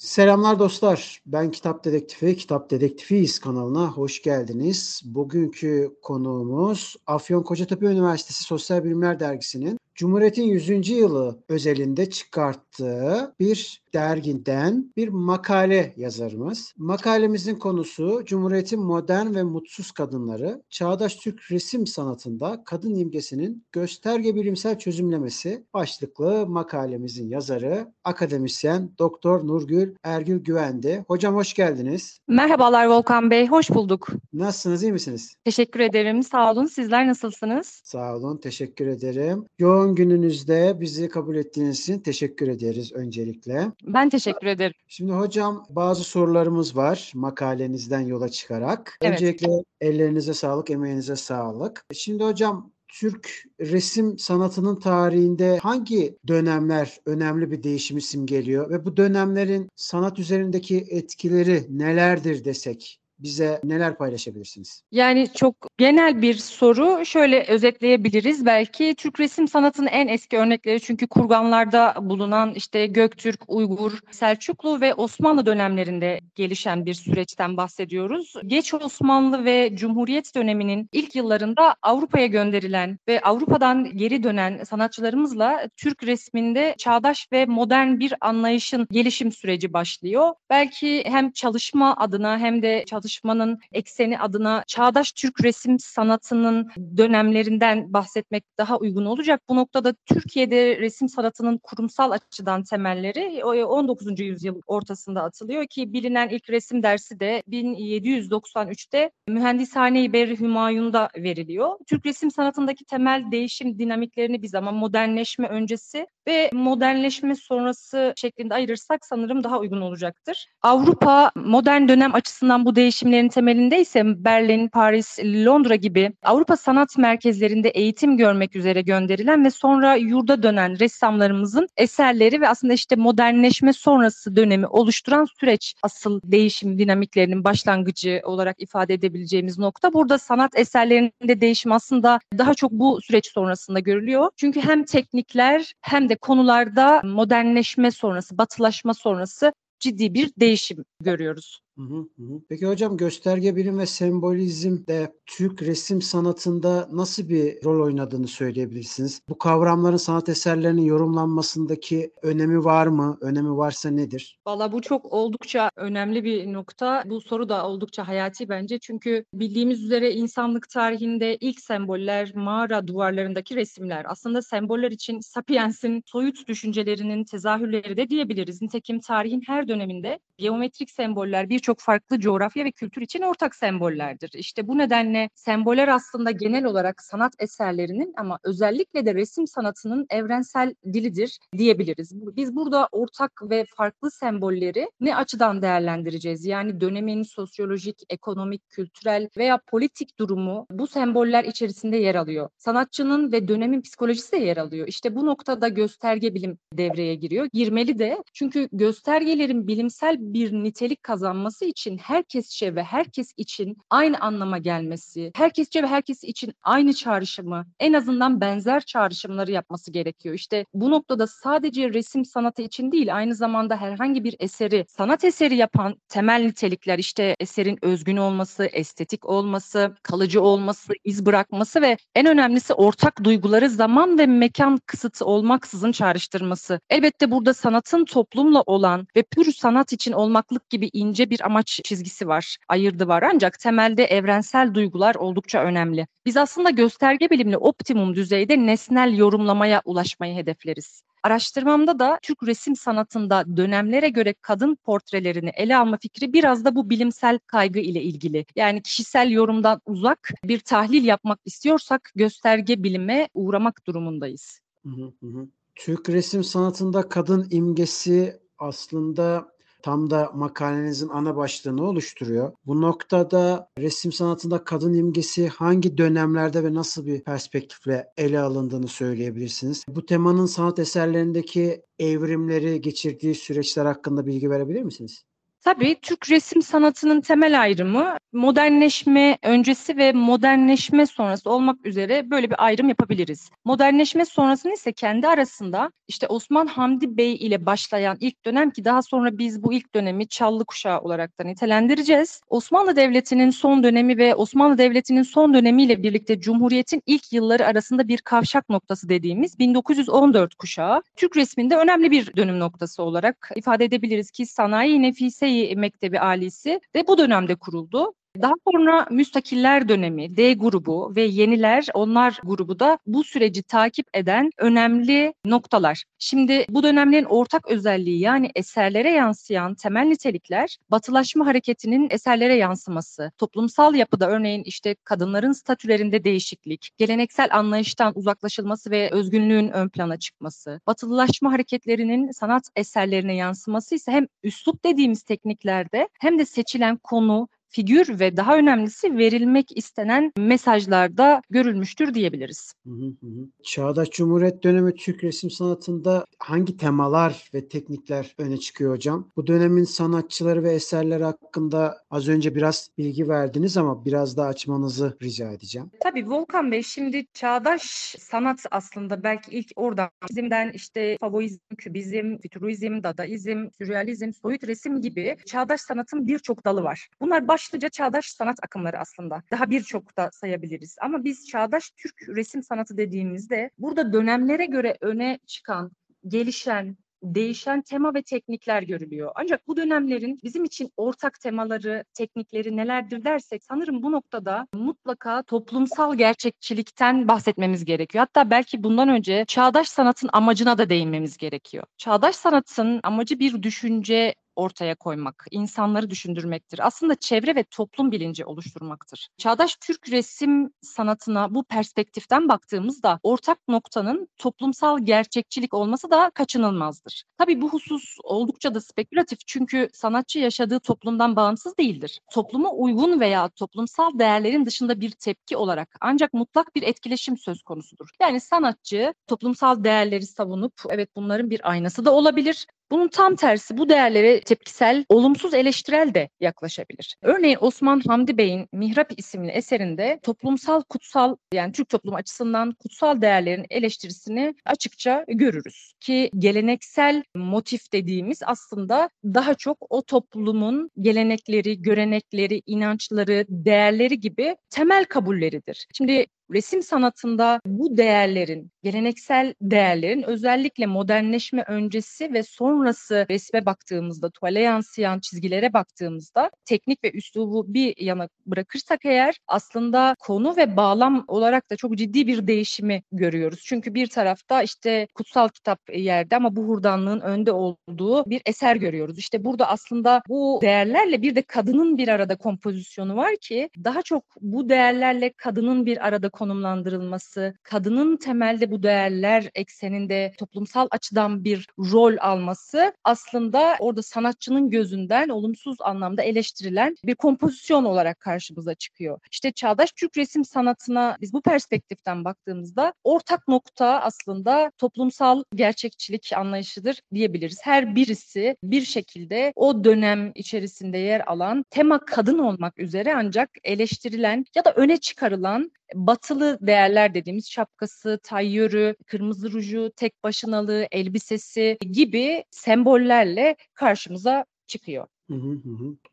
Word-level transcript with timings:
Selamlar 0.00 0.58
dostlar. 0.58 1.22
Ben 1.26 1.50
Kitap 1.50 1.84
Dedektifi, 1.84 2.36
Kitap 2.36 2.70
Dedektifiyiz 2.70 3.38
kanalına 3.38 3.88
hoş 3.90 4.22
geldiniz. 4.22 5.02
Bugünkü 5.04 5.96
konuğumuz 6.02 6.96
Afyon 7.06 7.42
Kocatepe 7.42 7.86
Üniversitesi 7.86 8.42
Sosyal 8.42 8.84
Bilimler 8.84 9.20
Dergisi'nin 9.20 9.79
Cumhuriyet'in 10.00 10.42
100. 10.42 10.88
yılı 10.88 11.38
özelinde 11.48 12.10
çıkarttığı 12.10 13.34
bir 13.40 13.82
dergiden 13.94 14.92
bir 14.96 15.08
makale 15.08 15.94
yazarımız. 15.96 16.74
Makalemizin 16.76 17.54
konusu 17.54 18.22
Cumhuriyet'in 18.24 18.80
modern 18.80 19.34
ve 19.34 19.42
mutsuz 19.42 19.92
kadınları, 19.92 20.62
çağdaş 20.70 21.16
Türk 21.16 21.50
resim 21.50 21.86
sanatında 21.86 22.62
kadın 22.64 22.94
imgesinin 22.94 23.64
gösterge 23.72 24.34
bilimsel 24.34 24.78
çözümlemesi 24.78 25.64
başlıklı 25.74 26.46
makalemizin 26.46 27.28
yazarı 27.28 27.92
akademisyen 28.04 28.90
Doktor 28.98 29.46
Nurgül 29.46 29.94
Ergül 30.02 30.38
Güvendi. 30.38 31.04
Hocam 31.08 31.34
hoş 31.34 31.54
geldiniz. 31.54 32.18
Merhabalar 32.28 32.86
Volkan 32.86 33.30
Bey, 33.30 33.46
hoş 33.46 33.70
bulduk. 33.70 34.08
Nasılsınız, 34.32 34.82
iyi 34.82 34.92
misiniz? 34.92 35.34
Teşekkür 35.44 35.80
ederim, 35.80 36.22
sağ 36.22 36.52
olun. 36.52 36.66
Sizler 36.66 37.06
nasılsınız? 37.06 37.80
Sağ 37.84 38.16
olun, 38.16 38.36
teşekkür 38.36 38.86
ederim. 38.86 39.44
Yoğun 39.58 39.89
gününüzde 39.94 40.76
bizi 40.80 41.08
kabul 41.08 41.36
ettiğiniz 41.36 41.80
için 41.80 41.98
teşekkür 41.98 42.48
ederiz 42.48 42.92
öncelikle. 42.92 43.72
Ben 43.84 44.08
teşekkür 44.08 44.46
ederim. 44.46 44.74
Şimdi 44.88 45.12
hocam 45.12 45.66
bazı 45.70 46.04
sorularımız 46.04 46.76
var 46.76 47.12
makalenizden 47.14 48.00
yola 48.00 48.28
çıkarak. 48.28 48.98
Evet. 49.02 49.12
Öncelikle 49.12 49.48
ellerinize 49.80 50.34
sağlık, 50.34 50.70
emeğinize 50.70 51.16
sağlık. 51.16 51.84
Şimdi 51.92 52.24
hocam 52.24 52.72
Türk 52.92 53.44
resim 53.60 54.18
sanatının 54.18 54.76
tarihinde 54.76 55.58
hangi 55.58 56.18
dönemler 56.28 57.00
önemli 57.06 57.50
bir 57.50 57.62
değişimi 57.62 58.02
simgeliyor 58.02 58.70
ve 58.70 58.84
bu 58.84 58.96
dönemlerin 58.96 59.68
sanat 59.76 60.18
üzerindeki 60.18 60.86
etkileri 60.90 61.66
nelerdir 61.68 62.44
desek 62.44 62.99
bize 63.22 63.60
neler 63.64 63.98
paylaşabilirsiniz? 63.98 64.82
Yani 64.92 65.28
çok 65.34 65.54
genel 65.78 66.22
bir 66.22 66.34
soru. 66.34 67.04
Şöyle 67.04 67.44
özetleyebiliriz 67.48 68.46
belki. 68.46 68.94
Türk 68.94 69.20
resim 69.20 69.48
sanatının 69.48 69.86
en 69.86 70.08
eski 70.08 70.38
örnekleri 70.38 70.80
çünkü 70.80 71.06
kurganlarda 71.06 71.94
bulunan 72.00 72.54
işte 72.54 72.86
Göktürk, 72.86 73.40
Uygur, 73.48 73.98
Selçuklu 74.10 74.80
ve 74.80 74.94
Osmanlı 74.94 75.46
dönemlerinde 75.46 76.20
gelişen 76.34 76.86
bir 76.86 76.94
süreçten 76.94 77.56
bahsediyoruz. 77.56 78.34
Geç 78.46 78.74
Osmanlı 78.74 79.44
ve 79.44 79.70
Cumhuriyet 79.74 80.34
döneminin 80.34 80.88
ilk 80.92 81.16
yıllarında 81.16 81.74
Avrupa'ya 81.82 82.26
gönderilen 82.26 82.98
ve 83.08 83.20
Avrupa'dan 83.20 83.96
geri 83.96 84.22
dönen 84.22 84.64
sanatçılarımızla 84.64 85.68
Türk 85.76 86.04
resminde 86.04 86.74
çağdaş 86.78 87.28
ve 87.32 87.46
modern 87.46 87.98
bir 87.98 88.14
anlayışın 88.20 88.86
gelişim 88.90 89.32
süreci 89.32 89.72
başlıyor. 89.72 90.34
Belki 90.50 91.04
hem 91.06 91.32
çalışma 91.32 91.96
adına 91.96 92.38
hem 92.38 92.62
de 92.62 92.84
çalışma 92.86 93.09
tartışmanın 93.10 93.58
ekseni 93.72 94.18
adına 94.18 94.64
çağdaş 94.66 95.12
Türk 95.12 95.44
resim 95.44 95.78
sanatının 95.78 96.70
dönemlerinden 96.96 97.92
bahsetmek 97.92 98.44
daha 98.58 98.78
uygun 98.78 99.04
olacak. 99.04 99.42
Bu 99.48 99.56
noktada 99.56 99.94
Türkiye'de 100.06 100.78
resim 100.80 101.08
sanatının 101.08 101.58
kurumsal 101.58 102.10
açıdan 102.10 102.62
temelleri 102.62 103.44
19. 103.44 104.20
yüzyıl 104.20 104.60
ortasında 104.66 105.22
atılıyor 105.22 105.66
ki 105.66 105.92
bilinen 105.92 106.28
ilk 106.28 106.50
resim 106.50 106.82
dersi 106.82 107.20
de 107.20 107.42
1793'te 107.48 109.10
Mühendishane-i 109.28 110.12
Berri 110.12 110.40
Hümayun'da 110.40 111.08
veriliyor. 111.16 111.78
Türk 111.88 112.06
resim 112.06 112.30
sanatındaki 112.30 112.84
temel 112.84 113.24
değişim 113.32 113.78
dinamiklerini 113.78 114.42
biz 114.42 114.54
ama 114.54 114.72
modernleşme 114.72 115.48
öncesi 115.48 116.06
ve 116.30 116.50
modernleşme 116.52 117.34
sonrası 117.34 118.12
şeklinde 118.16 118.54
ayırırsak 118.54 119.06
sanırım 119.06 119.44
daha 119.44 119.58
uygun 119.58 119.80
olacaktır. 119.80 120.46
Avrupa 120.62 121.30
modern 121.34 121.88
dönem 121.88 122.14
açısından 122.14 122.64
bu 122.64 122.76
değişimlerin 122.76 123.28
temelinde 123.28 123.80
ise 123.80 124.02
Berlin, 124.24 124.68
Paris, 124.68 125.18
Londra 125.18 125.74
gibi 125.74 126.12
Avrupa 126.22 126.56
sanat 126.56 126.98
merkezlerinde 126.98 127.68
eğitim 127.68 128.16
görmek 128.16 128.56
üzere 128.56 128.82
gönderilen 128.82 129.44
ve 129.44 129.50
sonra 129.50 129.94
yurda 129.94 130.42
dönen 130.42 130.78
ressamlarımızın 130.78 131.68
eserleri 131.76 132.40
ve 132.40 132.48
aslında 132.48 132.72
işte 132.72 132.96
modernleşme 132.96 133.72
sonrası 133.72 134.36
dönemi 134.36 134.66
oluşturan 134.66 135.26
süreç 135.40 135.74
asıl 135.82 136.20
değişim 136.24 136.78
dinamiklerinin 136.78 137.44
başlangıcı 137.44 138.20
olarak 138.24 138.62
ifade 138.62 138.94
edebileceğimiz 138.94 139.58
nokta. 139.58 139.92
Burada 139.92 140.18
sanat 140.18 140.58
eserlerinde 140.58 141.40
değişim 141.40 141.72
aslında 141.72 142.18
daha 142.38 142.54
çok 142.54 142.72
bu 142.72 143.00
süreç 143.02 143.32
sonrasında 143.32 143.80
görülüyor. 143.80 144.30
Çünkü 144.36 144.60
hem 144.60 144.84
teknikler 144.84 145.72
hem 145.80 146.08
de 146.08 146.16
konularda 146.20 147.00
modernleşme 147.04 147.90
sonrası, 147.90 148.38
batılaşma 148.38 148.94
sonrası 148.94 149.52
ciddi 149.80 150.14
bir 150.14 150.30
değişim 150.40 150.84
görüyoruz. 151.00 151.60
Hı 151.88 151.94
hı. 152.18 152.40
Peki 152.48 152.66
hocam 152.66 152.96
gösterge 152.96 153.56
bilim 153.56 153.78
ve 153.78 153.86
sembolizm 153.86 154.86
de 154.86 155.12
Türk 155.26 155.62
resim 155.62 156.02
sanatında 156.02 156.88
nasıl 156.92 157.28
bir 157.28 157.64
rol 157.64 157.84
oynadığını 157.84 158.28
söyleyebilirsiniz? 158.28 159.22
Bu 159.28 159.38
kavramların 159.38 159.96
sanat 159.96 160.28
eserlerinin 160.28 160.82
yorumlanmasındaki 160.82 162.12
önemi 162.22 162.64
var 162.64 162.86
mı? 162.86 163.18
Önemi 163.20 163.56
varsa 163.56 163.90
nedir? 163.90 164.38
Valla 164.46 164.72
bu 164.72 164.82
çok 164.82 165.12
oldukça 165.12 165.70
önemli 165.76 166.24
bir 166.24 166.52
nokta. 166.52 167.02
Bu 167.06 167.20
soru 167.20 167.48
da 167.48 167.68
oldukça 167.68 168.08
hayati 168.08 168.48
bence. 168.48 168.78
Çünkü 168.78 169.24
bildiğimiz 169.34 169.84
üzere 169.84 170.12
insanlık 170.12 170.68
tarihinde 170.68 171.36
ilk 171.36 171.60
semboller 171.60 172.34
mağara 172.34 172.86
duvarlarındaki 172.86 173.56
resimler. 173.56 174.04
Aslında 174.08 174.42
semboller 174.42 174.90
için 174.90 175.20
Sapiens'in 175.20 176.02
soyut 176.06 176.48
düşüncelerinin 176.48 177.24
tezahürleri 177.24 177.96
de 177.96 178.10
diyebiliriz. 178.10 178.62
Nitekim 178.62 179.00
tarihin 179.00 179.42
her 179.46 179.68
döneminde 179.68 180.18
geometrik 180.38 180.90
semboller 180.90 181.48
birçok 181.48 181.69
farklı 181.78 182.20
coğrafya 182.20 182.64
ve 182.64 182.72
kültür 182.72 183.02
için 183.02 183.22
ortak 183.22 183.54
sembollerdir. 183.54 184.30
İşte 184.34 184.68
bu 184.68 184.78
nedenle 184.78 185.30
semboller 185.34 185.88
aslında 185.88 186.30
genel 186.30 186.64
olarak 186.64 187.02
sanat 187.02 187.32
eserlerinin 187.38 188.12
ama 188.16 188.38
özellikle 188.44 189.06
de 189.06 189.14
resim 189.14 189.46
sanatının 189.46 190.06
evrensel 190.10 190.74
dilidir 190.84 191.38
diyebiliriz. 191.58 192.12
Biz 192.36 192.56
burada 192.56 192.88
ortak 192.92 193.42
ve 193.50 193.64
farklı 193.76 194.10
sembolleri 194.10 194.90
ne 195.00 195.16
açıdan 195.16 195.62
değerlendireceğiz? 195.62 196.46
Yani 196.46 196.80
dönemin 196.80 197.22
sosyolojik, 197.22 198.02
ekonomik, 198.10 198.70
kültürel 198.70 199.28
veya 199.36 199.60
politik 199.66 200.18
durumu 200.18 200.66
bu 200.70 200.86
semboller 200.86 201.44
içerisinde 201.44 201.96
yer 201.96 202.14
alıyor. 202.14 202.48
Sanatçının 202.58 203.32
ve 203.32 203.48
dönemin 203.48 203.80
psikolojisi 203.80 204.32
de 204.32 204.36
yer 204.36 204.56
alıyor. 204.56 204.88
İşte 204.88 205.14
bu 205.14 205.26
noktada 205.26 205.68
gösterge 205.68 206.34
bilim 206.34 206.58
devreye 206.72 207.14
giriyor. 207.14 207.48
Girmeli 207.52 207.98
de 207.98 208.22
çünkü 208.32 208.68
göstergelerin 208.72 209.66
bilimsel 209.66 210.16
bir 210.20 210.52
nitelik 210.52 211.02
kazanması 211.02 211.59
için 211.66 211.98
herkesçe 211.98 212.74
ve 212.74 212.82
herkes 212.82 213.32
için 213.36 213.76
aynı 213.90 214.18
anlama 214.20 214.58
gelmesi, 214.58 215.30
herkesçe 215.34 215.82
ve 215.82 215.86
herkes 215.86 216.24
için 216.24 216.54
aynı 216.62 216.92
çağrışımı, 216.92 217.66
en 217.80 217.92
azından 217.92 218.40
benzer 218.40 218.80
çağrışımları 218.80 219.50
yapması 219.50 219.92
gerekiyor. 219.92 220.34
İşte 220.34 220.64
bu 220.74 220.90
noktada 220.90 221.26
sadece 221.26 221.94
resim 221.94 222.24
sanatı 222.24 222.62
için 222.62 222.92
değil, 222.92 223.16
aynı 223.16 223.34
zamanda 223.34 223.76
herhangi 223.76 224.24
bir 224.24 224.36
eseri 224.40 224.84
sanat 224.88 225.24
eseri 225.24 225.56
yapan 225.56 225.96
temel 226.08 226.42
nitelikler 226.42 226.98
işte 226.98 227.36
eserin 227.40 227.78
özgün 227.82 228.16
olması, 228.16 228.64
estetik 228.64 229.26
olması, 229.26 229.94
kalıcı 230.02 230.42
olması, 230.42 230.92
iz 231.04 231.26
bırakması 231.26 231.82
ve 231.82 231.96
en 232.14 232.26
önemlisi 232.26 232.74
ortak 232.74 233.24
duyguları 233.24 233.70
zaman 233.70 234.18
ve 234.18 234.26
mekan 234.26 234.78
kısıtı 234.86 235.24
olmaksızın 235.24 235.92
çağrıştırması. 235.92 236.80
Elbette 236.90 237.30
burada 237.30 237.54
sanatın 237.54 238.04
toplumla 238.04 238.62
olan 238.66 239.06
ve 239.16 239.22
pür 239.22 239.52
sanat 239.52 239.92
için 239.92 240.12
olmaklık 240.12 240.70
gibi 240.70 240.90
ince 240.92 241.30
bir 241.30 241.49
amaç 241.50 241.80
çizgisi 241.84 242.28
var, 242.28 242.56
ayırdı 242.68 243.08
var 243.08 243.22
ancak 243.22 243.58
temelde 243.58 244.04
evrensel 244.04 244.74
duygular 244.74 245.14
oldukça 245.14 245.62
önemli. 245.62 246.06
Biz 246.26 246.36
aslında 246.36 246.70
gösterge 246.70 247.30
bilimli 247.30 247.56
optimum 247.56 248.14
düzeyde 248.14 248.66
nesnel 248.66 249.16
yorumlamaya 249.16 249.82
ulaşmayı 249.84 250.34
hedefleriz. 250.34 251.02
Araştırmamda 251.22 251.98
da 251.98 252.18
Türk 252.22 252.42
resim 252.46 252.76
sanatında 252.76 253.56
dönemlere 253.56 254.08
göre 254.08 254.34
kadın 254.42 254.74
portrelerini 254.74 255.50
ele 255.50 255.76
alma 255.76 255.98
fikri 256.02 256.32
biraz 256.32 256.64
da 256.64 256.74
bu 256.74 256.90
bilimsel 256.90 257.38
kaygı 257.46 257.78
ile 257.78 258.02
ilgili. 258.02 258.46
Yani 258.56 258.82
kişisel 258.82 259.30
yorumdan 259.30 259.80
uzak 259.86 260.30
bir 260.44 260.60
tahlil 260.60 261.04
yapmak 261.04 261.38
istiyorsak 261.44 262.12
gösterge 262.14 262.82
bilime 262.82 263.28
uğramak 263.34 263.86
durumundayız. 263.86 264.60
Hı 264.84 264.90
hı. 265.22 265.48
Türk 265.74 266.08
resim 266.08 266.44
sanatında 266.44 267.08
kadın 267.08 267.48
imgesi 267.50 268.40
aslında 268.58 269.52
tam 269.82 270.10
da 270.10 270.30
makalenizin 270.34 271.08
ana 271.08 271.36
başlığını 271.36 271.84
oluşturuyor. 271.84 272.52
Bu 272.66 272.80
noktada 272.80 273.68
resim 273.78 274.12
sanatında 274.12 274.64
kadın 274.64 274.94
imgesi 274.94 275.48
hangi 275.48 275.98
dönemlerde 275.98 276.64
ve 276.64 276.74
nasıl 276.74 277.06
bir 277.06 277.20
perspektifle 277.24 278.06
ele 278.16 278.40
alındığını 278.40 278.88
söyleyebilirsiniz. 278.88 279.84
Bu 279.88 280.06
temanın 280.06 280.46
sanat 280.46 280.78
eserlerindeki 280.78 281.82
evrimleri 281.98 282.80
geçirdiği 282.80 283.34
süreçler 283.34 283.86
hakkında 283.86 284.26
bilgi 284.26 284.50
verebilir 284.50 284.82
misiniz? 284.82 285.24
Tabii 285.64 285.96
Türk 286.02 286.30
resim 286.30 286.62
sanatının 286.62 287.20
temel 287.20 287.60
ayrımı 287.60 288.16
modernleşme 288.32 289.38
öncesi 289.42 289.96
ve 289.96 290.12
modernleşme 290.12 291.06
sonrası 291.06 291.50
olmak 291.50 291.86
üzere 291.86 292.30
böyle 292.30 292.50
bir 292.50 292.64
ayrım 292.64 292.88
yapabiliriz. 292.88 293.50
Modernleşme 293.64 294.24
sonrasını 294.24 294.72
ise 294.72 294.92
kendi 294.92 295.28
arasında 295.28 295.90
işte 296.08 296.26
Osman 296.26 296.66
Hamdi 296.66 297.16
Bey 297.16 297.34
ile 297.34 297.66
başlayan 297.66 298.16
ilk 298.20 298.44
dönem 298.44 298.70
ki 298.70 298.84
daha 298.84 299.02
sonra 299.02 299.38
biz 299.38 299.62
bu 299.62 299.72
ilk 299.72 299.94
dönemi 299.94 300.28
Çallı 300.28 300.64
kuşağı 300.64 301.00
olarak 301.00 301.38
da 301.38 301.44
nitelendireceğiz. 301.44 302.40
Osmanlı 302.48 302.96
Devleti'nin 302.96 303.50
son 303.50 303.82
dönemi 303.82 304.18
ve 304.18 304.34
Osmanlı 304.34 304.78
Devleti'nin 304.78 305.22
son 305.22 305.54
dönemiyle 305.54 306.02
birlikte 306.02 306.40
Cumhuriyet'in 306.40 307.02
ilk 307.06 307.32
yılları 307.32 307.66
arasında 307.66 308.08
bir 308.08 308.18
kavşak 308.18 308.68
noktası 308.68 309.08
dediğimiz 309.08 309.58
1914 309.58 310.54
kuşağı 310.54 311.02
Türk 311.16 311.36
resminde 311.36 311.76
önemli 311.76 312.10
bir 312.10 312.36
dönüm 312.36 312.58
noktası 312.58 313.02
olarak 313.02 313.50
ifade 313.56 313.84
edebiliriz 313.84 314.30
ki 314.30 314.46
Sanayi 314.46 315.02
Nefise 315.02 315.49
Mektebi 315.76 316.20
Alisi 316.20 316.80
de 316.94 317.06
bu 317.06 317.18
dönemde 317.18 317.54
kuruldu. 317.56 318.14
Daha 318.36 318.52
sonra 318.70 319.06
müstakiller 319.10 319.88
dönemi, 319.88 320.36
D 320.36 320.52
grubu 320.52 321.12
ve 321.16 321.22
yeniler 321.22 321.86
onlar 321.94 322.40
grubu 322.44 322.78
da 322.78 322.98
bu 323.06 323.24
süreci 323.24 323.62
takip 323.62 324.06
eden 324.14 324.50
önemli 324.58 325.34
noktalar. 325.44 326.04
Şimdi 326.18 326.66
bu 326.70 326.82
dönemlerin 326.82 327.24
ortak 327.24 327.68
özelliği 327.68 328.20
yani 328.20 328.50
eserlere 328.54 329.10
yansıyan 329.10 329.74
temel 329.74 330.04
nitelikler 330.04 330.76
batılaşma 330.90 331.46
hareketinin 331.46 332.08
eserlere 332.10 332.54
yansıması, 332.54 333.32
toplumsal 333.38 333.94
yapıda 333.94 334.30
örneğin 334.30 334.62
işte 334.64 334.96
kadınların 335.04 335.52
statülerinde 335.52 336.24
değişiklik, 336.24 336.90
geleneksel 336.96 337.48
anlayıştan 337.52 338.12
uzaklaşılması 338.16 338.90
ve 338.90 339.10
özgünlüğün 339.12 339.68
ön 339.68 339.88
plana 339.88 340.16
çıkması, 340.18 340.80
batılılaşma 340.86 341.52
hareketlerinin 341.52 342.30
sanat 342.30 342.62
eserlerine 342.76 343.36
yansıması 343.36 343.94
ise 343.94 344.12
hem 344.12 344.26
üslup 344.42 344.84
dediğimiz 344.84 345.22
tekniklerde 345.22 346.08
hem 346.20 346.38
de 346.38 346.44
seçilen 346.44 346.96
konu 346.96 347.48
figür 347.70 348.20
ve 348.20 348.36
daha 348.36 348.56
önemlisi 348.56 349.18
verilmek 349.18 349.76
istenen 349.76 350.32
mesajlarda 350.38 351.42
görülmüştür 351.50 352.14
diyebiliriz. 352.14 352.72
Hı 352.86 352.90
hı 352.90 353.30
Çağdaş 353.62 354.10
Cumhuriyet 354.10 354.64
dönemi 354.64 354.94
Türk 354.94 355.24
resim 355.24 355.50
sanatında 355.50 356.24
hangi 356.38 356.76
temalar 356.76 357.50
ve 357.54 357.68
teknikler 357.68 358.34
öne 358.38 358.56
çıkıyor 358.56 358.94
hocam? 358.94 359.28
Bu 359.36 359.46
dönemin 359.46 359.84
sanatçıları 359.84 360.62
ve 360.62 360.72
eserleri 360.72 361.24
hakkında 361.24 361.98
az 362.10 362.28
önce 362.28 362.54
biraz 362.54 362.90
bilgi 362.98 363.28
verdiniz 363.28 363.76
ama 363.76 364.04
biraz 364.04 364.36
daha 364.36 364.48
açmanızı 364.48 365.16
rica 365.22 365.52
edeceğim. 365.52 365.90
Tabii 366.00 366.30
Volkan 366.30 366.72
Bey 366.72 366.82
şimdi 366.82 367.26
çağdaş 367.34 367.82
sanat 368.18 368.66
aslında 368.70 369.22
belki 369.22 369.50
ilk 369.50 369.72
oradan 369.76 370.10
bizimden 370.30 370.72
işte 370.72 371.16
favoizm, 371.20 371.58
kübizm, 371.78 372.38
fütürizm, 372.42 373.02
dadaizm, 373.02 373.68
sürrealizm, 373.78 374.32
soyut 374.42 374.66
resim 374.66 375.00
gibi 375.00 375.36
çağdaş 375.46 375.80
sanatın 375.80 376.26
birçok 376.26 376.64
dalı 376.64 376.82
var. 376.82 377.08
Bunlar 377.20 377.48
baş 377.48 377.59
başlıca 377.60 377.88
çağdaş 377.88 378.26
sanat 378.26 378.58
akımları 378.62 378.98
aslında. 378.98 379.42
Daha 379.50 379.70
birçok 379.70 380.16
da 380.16 380.30
sayabiliriz. 380.32 380.96
Ama 381.00 381.24
biz 381.24 381.48
çağdaş 381.48 381.90
Türk 381.90 382.28
resim 382.28 382.62
sanatı 382.62 382.96
dediğimizde 382.96 383.70
burada 383.78 384.12
dönemlere 384.12 384.66
göre 384.66 384.96
öne 385.00 385.38
çıkan, 385.46 385.90
gelişen, 386.28 386.96
değişen 387.22 387.82
tema 387.82 388.14
ve 388.14 388.22
teknikler 388.22 388.82
görülüyor. 388.82 389.32
Ancak 389.34 389.68
bu 389.68 389.76
dönemlerin 389.76 390.38
bizim 390.44 390.64
için 390.64 390.90
ortak 390.96 391.40
temaları, 391.40 392.04
teknikleri 392.14 392.76
nelerdir 392.76 393.24
dersek 393.24 393.64
sanırım 393.64 394.02
bu 394.02 394.12
noktada 394.12 394.66
mutlaka 394.74 395.42
toplumsal 395.42 396.14
gerçekçilikten 396.14 397.28
bahsetmemiz 397.28 397.84
gerekiyor. 397.84 398.24
Hatta 398.24 398.50
belki 398.50 398.84
bundan 398.84 399.08
önce 399.08 399.44
çağdaş 399.48 399.88
sanatın 399.88 400.30
amacına 400.32 400.78
da 400.78 400.88
değinmemiz 400.88 401.36
gerekiyor. 401.36 401.84
Çağdaş 401.98 402.36
sanatın 402.36 403.00
amacı 403.02 403.38
bir 403.38 403.62
düşünce 403.62 404.34
ortaya 404.56 404.94
koymak, 404.94 405.46
insanları 405.50 406.10
düşündürmektir. 406.10 406.86
Aslında 406.86 407.14
çevre 407.14 407.56
ve 407.56 407.64
toplum 407.64 408.12
bilinci 408.12 408.44
oluşturmaktır. 408.44 409.28
Çağdaş 409.38 409.76
Türk 409.76 410.10
resim 410.10 410.70
sanatına 410.82 411.54
bu 411.54 411.64
perspektiften 411.64 412.48
baktığımızda 412.48 413.20
ortak 413.22 413.58
noktanın 413.68 414.28
toplumsal 414.38 414.98
gerçekçilik 414.98 415.74
olması 415.74 416.10
da 416.10 416.30
kaçınılmazdır. 416.34 417.24
Tabii 417.38 417.60
bu 417.60 417.68
husus 417.68 418.16
oldukça 418.24 418.74
da 418.74 418.80
spekülatif 418.80 419.38
çünkü 419.46 419.88
sanatçı 419.92 420.38
yaşadığı 420.38 420.80
toplumdan 420.80 421.36
bağımsız 421.36 421.78
değildir. 421.78 422.20
Topluma 422.32 422.70
uygun 422.70 423.20
veya 423.20 423.48
toplumsal 423.48 424.18
değerlerin 424.18 424.66
dışında 424.66 425.00
bir 425.00 425.10
tepki 425.10 425.56
olarak 425.56 425.96
ancak 426.00 426.32
mutlak 426.32 426.74
bir 426.74 426.82
etkileşim 426.82 427.38
söz 427.38 427.62
konusudur. 427.62 428.08
Yani 428.20 428.40
sanatçı 428.40 429.14
toplumsal 429.26 429.84
değerleri 429.84 430.26
savunup 430.26 430.72
evet 430.90 431.08
bunların 431.16 431.50
bir 431.50 431.70
aynası 431.70 432.04
da 432.04 432.14
olabilir 432.14 432.66
bunun 432.90 433.08
tam 433.08 433.36
tersi 433.36 433.76
bu 433.76 433.88
değerlere 433.88 434.40
tepkisel, 434.40 435.04
olumsuz 435.08 435.54
eleştirel 435.54 436.14
de 436.14 436.28
yaklaşabilir. 436.40 437.16
Örneğin 437.22 437.58
Osman 437.60 438.02
Hamdi 438.06 438.38
Bey'in 438.38 438.68
Mihrap 438.72 439.12
isimli 439.16 439.50
eserinde 439.50 440.20
toplumsal 440.22 440.82
kutsal 440.82 441.36
yani 441.52 441.72
Türk 441.72 441.88
toplumu 441.88 442.16
açısından 442.16 442.72
kutsal 442.72 443.20
değerlerin 443.20 443.66
eleştirisini 443.70 444.54
açıkça 444.64 445.24
görürüz. 445.28 445.92
Ki 446.00 446.30
geleneksel 446.38 447.22
motif 447.34 447.92
dediğimiz 447.92 448.38
aslında 448.46 449.10
daha 449.24 449.54
çok 449.54 449.78
o 449.90 450.02
toplumun 450.02 450.90
gelenekleri, 451.00 451.82
görenekleri, 451.82 452.62
inançları, 452.66 453.44
değerleri 453.48 454.20
gibi 454.20 454.56
temel 454.70 455.04
kabulleridir. 455.04 455.86
Şimdi 455.94 456.26
resim 456.52 456.82
sanatında 456.82 457.60
bu 457.66 457.96
değerlerin, 457.96 458.70
geleneksel 458.82 459.54
değerlerin 459.60 460.22
özellikle 460.22 460.86
modernleşme 460.86 461.64
öncesi 461.68 462.32
ve 462.32 462.42
sonrası 462.42 463.26
resme 463.30 463.66
baktığımızda, 463.66 464.30
tuvale 464.30 464.60
yansıyan 464.60 465.20
çizgilere 465.20 465.72
baktığımızda 465.72 466.50
teknik 466.64 467.04
ve 467.04 467.10
üslubu 467.12 467.74
bir 467.74 467.96
yana 467.96 468.28
bırakırsak 468.46 469.04
eğer 469.04 469.36
aslında 469.48 470.14
konu 470.18 470.56
ve 470.56 470.76
bağlam 470.76 471.24
olarak 471.28 471.70
da 471.70 471.76
çok 471.76 471.96
ciddi 471.96 472.26
bir 472.26 472.46
değişimi 472.46 473.02
görüyoruz. 473.12 473.60
Çünkü 473.64 473.94
bir 473.94 474.06
tarafta 474.06 474.62
işte 474.62 475.06
kutsal 475.14 475.48
kitap 475.48 475.80
yerde 475.96 476.36
ama 476.36 476.56
bu 476.56 476.62
hurdanlığın 476.62 477.20
önde 477.20 477.52
olduğu 477.52 478.30
bir 478.30 478.42
eser 478.46 478.76
görüyoruz. 478.76 479.18
İşte 479.18 479.44
burada 479.44 479.68
aslında 479.68 480.22
bu 480.28 480.58
değerlerle 480.62 481.22
bir 481.22 481.34
de 481.34 481.42
kadının 481.42 481.98
bir 481.98 482.08
arada 482.08 482.36
kompozisyonu 482.36 483.16
var 483.16 483.36
ki 483.40 483.70
daha 483.84 484.02
çok 484.02 484.24
bu 484.40 484.68
değerlerle 484.68 485.32
kadının 485.36 485.86
bir 485.86 486.06
arada 486.06 486.28
konumlandırılması, 486.40 487.54
kadının 487.62 488.16
temelde 488.16 488.70
bu 488.70 488.82
değerler 488.82 489.50
ekseninde 489.54 490.32
toplumsal 490.38 490.88
açıdan 490.90 491.44
bir 491.44 491.66
rol 491.78 492.16
alması 492.20 492.92
aslında 493.04 493.76
orada 493.80 494.02
sanatçının 494.02 494.70
gözünden 494.70 495.28
olumsuz 495.28 495.76
anlamda 495.80 496.22
eleştirilen 496.22 496.96
bir 497.04 497.14
kompozisyon 497.14 497.84
olarak 497.84 498.20
karşımıza 498.20 498.74
çıkıyor. 498.74 499.18
İşte 499.30 499.52
çağdaş 499.52 499.92
Türk 499.92 500.16
resim 500.16 500.44
sanatına 500.44 501.16
biz 501.20 501.32
bu 501.32 501.42
perspektiften 501.42 502.24
baktığımızda 502.24 502.92
ortak 503.04 503.48
nokta 503.48 504.00
aslında 504.00 504.72
toplumsal 504.78 505.44
gerçekçilik 505.54 506.30
anlayışıdır 506.36 507.00
diyebiliriz. 507.14 507.58
Her 507.62 507.94
birisi 507.94 508.56
bir 508.62 508.82
şekilde 508.82 509.52
o 509.56 509.84
dönem 509.84 510.32
içerisinde 510.34 510.98
yer 510.98 511.30
alan 511.30 511.64
tema 511.70 512.00
kadın 512.04 512.38
olmak 512.38 512.78
üzere 512.78 513.14
ancak 513.16 513.50
eleştirilen 513.64 514.44
ya 514.54 514.64
da 514.64 514.72
öne 514.72 514.96
çıkarılan 514.96 515.70
batılı 515.94 516.58
değerler 516.60 517.14
dediğimiz 517.14 517.50
şapkası, 517.50 518.20
tayyörü, 518.22 518.96
kırmızı 519.06 519.52
ruju, 519.52 519.90
tek 519.96 520.24
başınalığı, 520.24 520.86
elbisesi 520.90 521.78
gibi 521.92 522.44
sembollerle 522.50 523.56
karşımıza 523.74 524.44
çıkıyor. 524.66 525.06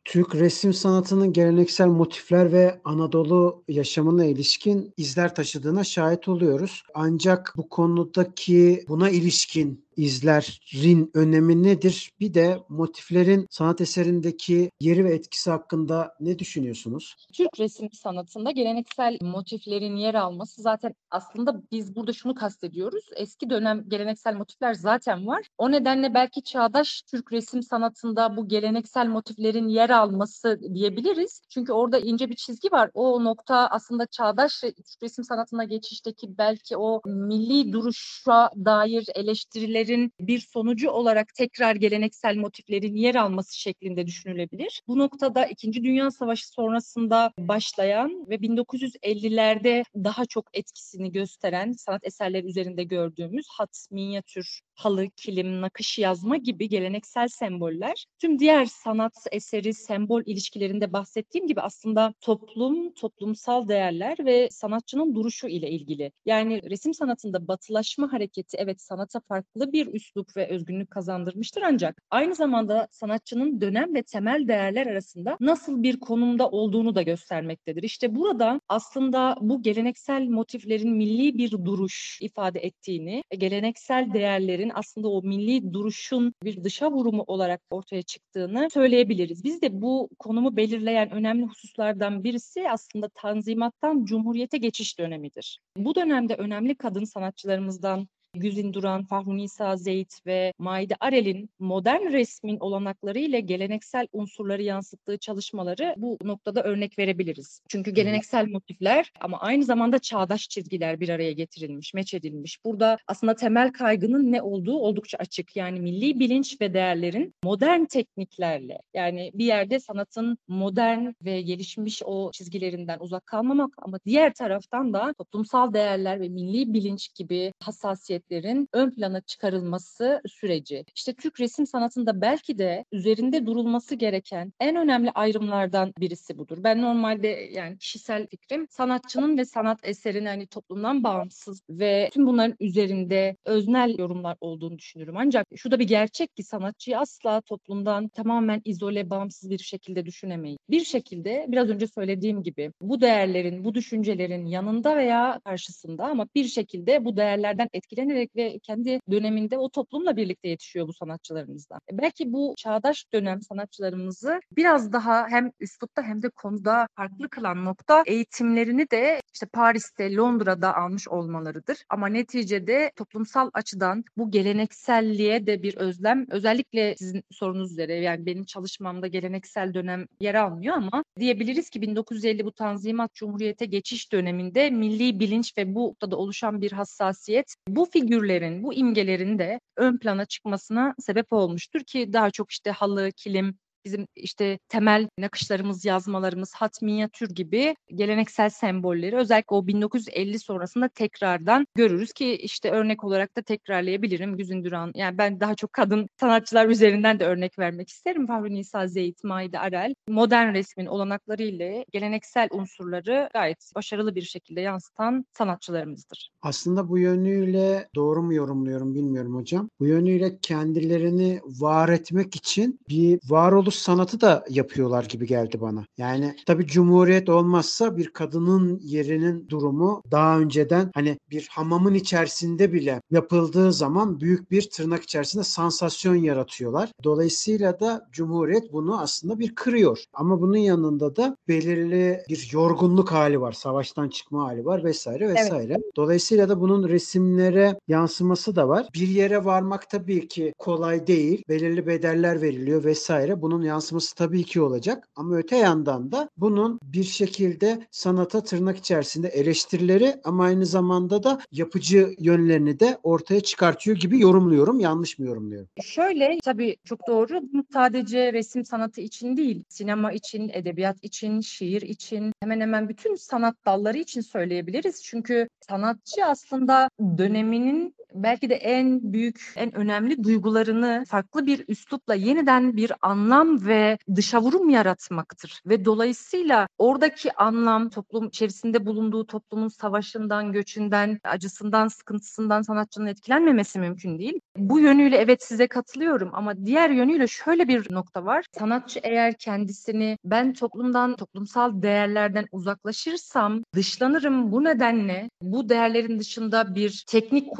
Türk 0.05 0.35
resim 0.35 0.73
sanatının 0.73 1.33
geleneksel 1.33 1.87
motifler 1.87 2.51
ve 2.51 2.81
Anadolu 2.83 3.63
yaşamına 3.67 4.25
ilişkin 4.25 4.93
izler 4.97 5.35
taşıdığına 5.35 5.83
şahit 5.83 6.27
oluyoruz. 6.27 6.83
Ancak 6.93 7.53
bu 7.57 7.69
konudaki 7.69 8.85
buna 8.87 9.09
ilişkin 9.09 9.86
izlerin 9.97 11.11
önemi 11.13 11.63
nedir? 11.63 12.11
Bir 12.19 12.33
de 12.33 12.57
motiflerin 12.69 13.47
sanat 13.49 13.81
eserindeki 13.81 14.71
yeri 14.79 15.05
ve 15.05 15.13
etkisi 15.13 15.51
hakkında 15.51 16.15
ne 16.19 16.39
düşünüyorsunuz? 16.39 17.15
Türk 17.33 17.59
resim 17.59 17.89
sanatında 17.91 18.51
geleneksel 18.51 19.17
motiflerin 19.21 19.95
yer 19.95 20.15
alması 20.15 20.61
zaten 20.61 20.93
aslında 21.11 21.61
biz 21.71 21.95
burada 21.95 22.13
şunu 22.13 22.35
kastediyoruz. 22.35 23.05
Eski 23.15 23.49
dönem 23.49 23.83
geleneksel 23.87 24.35
motifler 24.35 24.73
zaten 24.73 25.27
var. 25.27 25.47
O 25.57 25.71
nedenle 25.71 26.13
belki 26.13 26.43
çağdaş 26.43 27.01
Türk 27.01 27.33
resim 27.33 27.63
sanatında 27.63 28.37
bu 28.37 28.47
geleneksel 28.47 29.07
motiflerin 29.07 29.67
yer 29.67 29.89
alması 29.89 30.59
diyebiliriz. 30.73 31.41
Çünkü 31.49 31.73
orada 31.73 31.99
ince 31.99 32.29
bir 32.29 32.35
çizgi 32.35 32.71
var. 32.71 32.91
O 32.93 33.23
nokta 33.23 33.67
aslında 33.67 34.05
çağdaş 34.05 34.61
Türk 34.61 35.03
resim 35.03 35.23
sanatına 35.23 35.63
geçişteki 35.63 36.37
belki 36.37 36.77
o 36.77 37.01
milli 37.05 37.73
duruşa 37.73 38.49
dair 38.55 39.05
eleştirileri 39.15 39.86
motiflerin 39.87 40.11
bir 40.19 40.39
sonucu 40.39 40.89
olarak 40.89 41.33
tekrar 41.33 41.75
geleneksel 41.75 42.35
motiflerin 42.35 42.95
yer 42.95 43.15
alması 43.15 43.59
şeklinde 43.59 44.07
düşünülebilir. 44.07 44.81
Bu 44.87 44.99
noktada 44.99 45.45
İkinci 45.45 45.83
Dünya 45.83 46.11
Savaşı 46.11 46.47
sonrasında 46.47 47.31
başlayan 47.39 48.29
ve 48.29 48.35
1950'lerde 48.35 49.83
daha 49.95 50.25
çok 50.25 50.45
etkisini 50.53 51.11
gösteren 51.11 51.71
sanat 51.71 52.05
eserleri 52.05 52.47
üzerinde 52.47 52.83
gördüğümüz 52.83 53.45
hat, 53.57 53.87
minyatür 53.91 54.61
halı, 54.77 55.09
kilim, 55.09 55.61
nakış 55.61 55.99
yazma 55.99 56.37
gibi 56.37 56.69
geleneksel 56.69 57.27
semboller 57.27 58.05
tüm 58.19 58.39
diğer 58.39 58.65
sanat 58.65 59.13
eseri, 59.31 59.73
sembol 59.73 60.21
ilişkilerinde 60.25 60.93
bahsettiğim 60.93 61.47
gibi 61.47 61.61
aslında 61.61 62.13
toplum, 62.21 62.93
toplumsal 62.93 63.67
değerler 63.67 64.17
ve 64.25 64.49
sanatçının 64.51 65.15
duruşu 65.15 65.47
ile 65.47 65.69
ilgili. 65.69 66.11
Yani 66.25 66.61
resim 66.69 66.93
sanatında 66.93 67.47
batılaşma 67.47 68.13
hareketi 68.13 68.57
evet 68.57 68.81
sanata 68.81 69.19
farklı 69.19 69.71
bir 69.73 69.87
üslup 69.93 70.37
ve 70.37 70.47
özgünlük 70.49 70.91
kazandırmıştır 70.91 71.61
ancak 71.61 72.01
aynı 72.09 72.35
zamanda 72.35 72.87
sanatçının 72.91 73.61
dönem 73.61 73.95
ve 73.95 74.03
temel 74.03 74.47
değerler 74.47 74.87
arasında 74.87 75.37
nasıl 75.39 75.83
bir 75.83 75.99
konumda 75.99 76.49
olduğunu 76.49 76.95
da 76.95 77.01
göstermektedir. 77.01 77.83
İşte 77.83 78.15
burada 78.15 78.61
aslında 78.67 79.35
bu 79.41 79.61
geleneksel 79.61 80.27
motiflerin 80.27 80.91
milli 80.91 81.37
bir 81.37 81.51
duruş 81.51 82.19
ifade 82.21 82.59
ettiğini, 82.59 83.23
geleneksel 83.37 84.13
değerlerin 84.13 84.66
aslında 84.73 85.09
o 85.09 85.21
milli 85.21 85.73
duruşun 85.73 86.33
bir 86.43 86.63
dışa 86.63 86.91
vurumu 86.91 87.23
olarak 87.27 87.61
ortaya 87.69 88.01
çıktığını 88.01 88.67
söyleyebiliriz. 88.73 89.43
Biz 89.43 89.61
de 89.61 89.81
bu 89.81 90.09
konumu 90.19 90.57
belirleyen 90.57 91.11
önemli 91.11 91.45
hususlardan 91.45 92.23
birisi 92.23 92.69
aslında 92.69 93.09
Tanzimat'tan 93.09 94.05
Cumhuriyete 94.05 94.57
geçiş 94.57 94.99
dönemidir. 94.99 95.59
Bu 95.77 95.95
dönemde 95.95 96.35
önemli 96.35 96.75
kadın 96.75 97.03
sanatçılarımızdan 97.03 98.07
Güzin 98.33 98.73
Duran, 98.73 99.03
Fahrunisa 99.03 99.77
Zeyt 99.77 100.25
ve 100.25 100.53
Maide 100.57 100.95
Arel'in 100.99 101.49
modern 101.59 102.11
resmin 102.11 102.59
olanakları 102.59 103.19
ile 103.19 103.39
geleneksel 103.39 104.07
unsurları 104.13 104.63
yansıttığı 104.63 105.17
çalışmaları 105.17 105.93
bu 105.97 106.17
noktada 106.23 106.63
örnek 106.63 106.99
verebiliriz. 106.99 107.61
Çünkü 107.69 107.91
geleneksel 107.91 108.47
motifler 108.47 109.11
ama 109.19 109.39
aynı 109.39 109.63
zamanda 109.63 109.99
çağdaş 109.99 110.49
çizgiler 110.49 110.99
bir 110.99 111.09
araya 111.09 111.31
getirilmiş, 111.31 111.93
meç 111.93 112.13
edilmiş. 112.13 112.65
Burada 112.65 112.97
aslında 113.07 113.35
temel 113.35 113.71
kaygının 113.71 114.31
ne 114.31 114.41
olduğu 114.41 114.77
oldukça 114.77 115.17
açık. 115.17 115.55
Yani 115.55 115.79
milli 115.79 116.19
bilinç 116.19 116.61
ve 116.61 116.73
değerlerin 116.73 117.33
modern 117.43 117.85
tekniklerle 117.85 118.77
yani 118.93 119.31
bir 119.33 119.45
yerde 119.45 119.79
sanatın 119.79 120.37
modern 120.47 121.11
ve 121.21 121.41
gelişmiş 121.41 122.01
o 122.05 122.31
çizgilerinden 122.31 122.99
uzak 122.99 123.25
kalmamak 123.25 123.73
ama 123.77 123.99
diğer 124.05 124.33
taraftan 124.33 124.93
da 124.93 125.13
toplumsal 125.17 125.73
değerler 125.73 126.21
ve 126.21 126.29
milli 126.29 126.73
bilinç 126.73 127.15
gibi 127.15 127.53
hassasiyet 127.59 128.16
hareketlerin 128.17 128.69
ön 128.73 128.91
plana 128.91 129.21
çıkarılması 129.21 130.21
süreci. 130.27 130.85
İşte 130.95 131.13
Türk 131.13 131.39
resim 131.39 131.67
sanatında 131.67 132.21
belki 132.21 132.57
de 132.57 132.85
üzerinde 132.91 133.45
durulması 133.45 133.95
gereken 133.95 134.53
en 134.59 134.75
önemli 134.75 135.11
ayrımlardan 135.11 135.93
birisi 135.99 136.37
budur. 136.37 136.57
Ben 136.63 136.81
normalde 136.81 137.27
yani 137.27 137.77
kişisel 137.77 138.27
fikrim 138.27 138.67
sanatçının 138.69 139.37
ve 139.37 139.45
sanat 139.45 139.79
eserinin 139.83 140.25
hani 140.25 140.47
toplumdan 140.47 141.03
bağımsız 141.03 141.61
ve 141.69 142.09
tüm 142.13 142.27
bunların 142.27 142.55
üzerinde 142.59 143.35
öznel 143.45 143.99
yorumlar 143.99 144.37
olduğunu 144.41 144.77
düşünürüm. 144.77 145.17
Ancak 145.17 145.47
şu 145.55 145.71
da 145.71 145.79
bir 145.79 145.87
gerçek 145.87 146.35
ki 146.35 146.43
sanatçıyı 146.43 146.99
asla 146.99 147.41
toplumdan 147.41 148.07
tamamen 148.07 148.61
izole, 148.65 149.09
bağımsız 149.09 149.49
bir 149.49 149.57
şekilde 149.57 150.05
düşünemeyiz. 150.05 150.57
Bir 150.69 150.83
şekilde 150.83 151.45
biraz 151.47 151.69
önce 151.69 151.87
söylediğim 151.87 152.43
gibi 152.43 152.71
bu 152.81 153.01
değerlerin, 153.01 153.63
bu 153.63 153.73
düşüncelerin 153.75 154.45
yanında 154.45 154.97
veya 154.97 155.39
karşısında 155.45 156.05
ama 156.05 156.27
bir 156.35 156.45
şekilde 156.45 157.05
bu 157.05 157.17
değerlerden 157.17 157.69
etkilenerek 157.73 158.06
öğrenerek 158.07 158.35
ve 158.35 158.59
kendi 158.59 158.99
döneminde 159.11 159.57
o 159.57 159.69
toplumla 159.69 160.17
birlikte 160.17 160.47
yetişiyor 160.47 160.87
bu 160.87 160.93
sanatçılarımızdan. 160.93 161.79
E, 161.91 161.97
belki 161.97 162.33
bu 162.33 162.53
çağdaş 162.57 163.05
dönem 163.13 163.41
sanatçılarımızı 163.41 164.39
biraz 164.51 164.93
daha 164.93 165.27
hem 165.27 165.51
üslupta 165.59 166.03
hem 166.03 166.23
de 166.23 166.29
konuda 166.29 166.87
farklı 166.95 167.29
kılan 167.29 167.65
nokta 167.65 168.03
eğitimlerini 168.05 168.91
de 168.91 169.21
işte 169.33 169.45
Paris'te, 169.45 170.15
Londra'da 170.15 170.75
almış 170.75 171.07
olmalarıdır. 171.07 171.77
Ama 171.89 172.07
neticede 172.07 172.91
toplumsal 172.95 173.49
açıdan 173.53 174.03
bu 174.17 174.31
gelenekselliğe 174.31 175.47
de 175.47 175.63
bir 175.63 175.77
özlem 175.77 176.25
özellikle 176.29 176.95
sizin 176.95 177.23
sorunuz 177.31 177.71
üzere 177.71 177.93
yani 177.93 178.25
benim 178.25 178.43
çalışmamda 178.45 179.07
geleneksel 179.07 179.73
dönem 179.73 180.05
yer 180.19 180.35
almıyor 180.35 180.75
ama 180.75 181.03
diyebiliriz 181.19 181.69
ki 181.69 181.81
1950 181.81 182.45
bu 182.45 182.51
Tanzimat 182.51 183.13
Cumhuriyete 183.13 183.65
geçiş 183.65 184.11
döneminde 184.11 184.69
milli 184.69 185.19
bilinç 185.19 185.57
ve 185.57 185.75
bu 185.75 185.87
noktada 185.87 186.17
oluşan 186.17 186.61
bir 186.61 186.71
hassasiyet 186.71 187.55
bu 187.67 187.85
figürlerin, 187.85 188.63
bu 188.63 188.73
imgelerin 188.73 189.39
de 189.39 189.59
ön 189.77 189.97
plana 189.97 190.25
çıkmasına 190.25 190.95
sebep 190.99 191.33
olmuştur 191.33 191.79
ki 191.79 192.13
daha 192.13 192.31
çok 192.31 192.51
işte 192.51 192.71
halı, 192.71 193.11
kilim, 193.11 193.57
bizim 193.87 194.07
işte 194.15 194.59
temel 194.69 195.09
nakışlarımız, 195.19 195.85
yazmalarımız, 195.85 196.53
hat 196.55 196.81
minyatür 196.81 197.29
gibi 197.29 197.75
geleneksel 197.95 198.49
sembolleri 198.49 199.15
özellikle 199.15 199.55
o 199.55 199.67
1950 199.67 200.39
sonrasında 200.39 200.87
tekrardan 200.87 201.67
görürüz 201.75 202.13
ki 202.13 202.35
işte 202.35 202.71
örnek 202.71 203.03
olarak 203.03 203.37
da 203.37 203.41
tekrarlayabilirim 203.41 204.37
Güzin 204.37 204.63
Duran. 204.63 204.91
Yani 204.95 205.17
ben 205.17 205.39
daha 205.39 205.55
çok 205.55 205.73
kadın 205.73 206.09
sanatçılar 206.19 206.67
üzerinden 206.67 207.19
de 207.19 207.25
örnek 207.25 207.59
vermek 207.59 207.89
isterim. 207.89 208.27
Fahri 208.27 208.53
Nisa 208.53 208.87
Zeyt, 208.87 209.23
Maide 209.23 209.59
Arel 209.59 209.95
modern 210.07 210.53
resmin 210.53 210.85
olanakları 210.85 211.43
ile 211.43 211.85
geleneksel 211.91 212.47
unsurları 212.51 213.29
gayet 213.33 213.71
başarılı 213.75 214.15
bir 214.15 214.21
şekilde 214.21 214.61
yansıtan 214.61 215.25
sanatçılarımızdır. 215.37 216.31
Aslında 216.41 216.89
bu 216.89 216.99
yönüyle 216.99 217.87
doğru 217.95 218.23
mu 218.23 218.33
yorumluyorum 218.33 218.95
bilmiyorum 218.95 219.35
hocam. 219.35 219.69
Bu 219.79 219.87
yönüyle 219.87 220.37
kendilerini 220.41 221.41
var 221.45 221.89
etmek 221.89 222.35
için 222.35 222.79
bir 222.89 223.19
varoluş 223.29 223.76
sanatı 223.77 224.21
da 224.21 224.45
yapıyorlar 224.49 225.03
gibi 225.03 225.27
geldi 225.27 225.61
bana. 225.61 225.85
Yani 225.97 226.35
tabii 226.45 226.67
cumhuriyet 226.67 227.29
olmazsa 227.29 227.97
bir 227.97 228.13
kadının 228.13 228.79
yerinin 228.83 229.49
durumu 229.49 230.03
daha 230.11 230.39
önceden 230.39 230.91
hani 230.93 231.17
bir 231.31 231.47
hamamın 231.51 231.93
içerisinde 231.93 232.73
bile 232.73 233.01
yapıldığı 233.11 233.73
zaman 233.73 234.19
büyük 234.19 234.51
bir 234.51 234.69
tırnak 234.69 235.03
içerisinde 235.03 235.43
sansasyon 235.43 236.15
yaratıyorlar. 236.15 236.91
Dolayısıyla 237.03 237.79
da 237.79 238.07
cumhuriyet 238.11 238.73
bunu 238.73 239.01
aslında 239.01 239.39
bir 239.39 239.55
kırıyor. 239.55 240.03
Ama 240.13 240.41
bunun 240.41 240.57
yanında 240.57 241.15
da 241.15 241.37
belirli 241.47 242.21
bir 242.29 242.49
yorgunluk 242.53 243.11
hali 243.11 243.41
var. 243.41 243.51
Savaştan 243.51 244.09
çıkma 244.09 244.43
hali 244.43 244.65
var 244.65 244.83
vesaire 244.83 245.29
vesaire. 245.29 245.73
Evet. 245.73 245.95
Dolayısıyla 245.95 246.49
da 246.49 246.61
bunun 246.61 246.89
resimlere 246.89 247.79
yansıması 247.87 248.55
da 248.55 248.67
var. 248.69 248.87
Bir 248.95 249.07
yere 249.07 249.45
varmak 249.45 249.89
tabii 249.89 250.27
ki 250.27 250.53
kolay 250.57 251.07
değil. 251.07 251.43
Belirli 251.49 251.87
bedeller 251.87 252.41
veriliyor 252.41 252.83
vesaire. 252.83 253.41
Bunun 253.41 253.61
yansıması 253.67 254.15
tabii 254.15 254.43
ki 254.43 254.61
olacak 254.61 255.07
ama 255.15 255.35
öte 255.35 255.57
yandan 255.57 256.11
da 256.11 256.29
bunun 256.37 256.79
bir 256.83 257.03
şekilde 257.03 257.87
sanata 257.91 258.43
tırnak 258.43 258.77
içerisinde 258.77 259.27
eleştirileri 259.27 260.15
ama 260.23 260.43
aynı 260.43 260.65
zamanda 260.65 261.23
da 261.23 261.39
yapıcı 261.51 262.15
yönlerini 262.19 262.79
de 262.79 262.97
ortaya 263.03 263.41
çıkartıyor 263.41 263.97
gibi 263.97 264.21
yorumluyorum. 264.21 264.79
Yanlış 264.79 265.19
mı 265.19 265.25
yorumluyorum? 265.25 265.69
Şöyle 265.81 266.37
tabii 266.43 266.77
çok 266.85 267.07
doğru. 267.07 267.41
Sadece 267.73 268.33
resim 268.33 268.65
sanatı 268.65 269.01
için 269.01 269.37
değil, 269.37 269.63
sinema 269.69 270.11
için, 270.11 270.49
edebiyat 270.53 270.97
için, 271.01 271.41
şiir 271.41 271.81
için, 271.81 272.31
hemen 272.41 272.61
hemen 272.61 272.89
bütün 272.89 273.15
sanat 273.15 273.55
dalları 273.65 273.97
için 273.97 274.21
söyleyebiliriz. 274.21 275.03
Çünkü 275.03 275.47
sanatçı 275.69 276.25
aslında 276.25 276.89
döneminin 277.17 277.95
belki 278.23 278.49
de 278.49 278.55
en 278.55 279.13
büyük, 279.13 279.53
en 279.55 279.75
önemli 279.75 280.23
duygularını 280.23 281.03
farklı 281.07 281.45
bir 281.45 281.65
üslupla 281.67 282.15
yeniden 282.15 282.77
bir 282.77 282.91
anlam 283.01 283.65
ve 283.65 283.97
dışa 284.15 284.41
vurum 284.41 284.69
yaratmaktır. 284.69 285.61
Ve 285.65 285.85
dolayısıyla 285.85 286.67
oradaki 286.77 287.33
anlam 287.33 287.89
toplum 287.89 288.27
içerisinde 288.27 288.85
bulunduğu 288.85 289.27
toplumun 289.27 289.67
savaşından, 289.67 290.51
göçünden, 290.51 291.19
acısından, 291.23 291.87
sıkıntısından 291.87 292.61
sanatçının 292.61 293.05
etkilenmemesi 293.05 293.79
mümkün 293.79 294.19
değil. 294.19 294.39
Bu 294.57 294.79
yönüyle 294.79 295.17
evet 295.17 295.43
size 295.43 295.67
katılıyorum 295.67 296.29
ama 296.33 296.65
diğer 296.65 296.89
yönüyle 296.89 297.27
şöyle 297.27 297.67
bir 297.67 297.93
nokta 297.93 298.25
var. 298.25 298.45
Sanatçı 298.59 298.99
eğer 299.03 299.37
kendisini 299.37 300.17
ben 300.23 300.53
toplumdan, 300.53 301.15
toplumsal 301.15 301.81
değerlerden 301.81 302.45
uzaklaşırsam 302.51 303.63
dışlanırım. 303.75 304.51
Bu 304.51 304.63
nedenle 304.63 305.29
bu 305.41 305.69
değerlerin 305.69 306.19
dışında 306.19 306.75
bir 306.75 307.03
teknik 307.07 307.55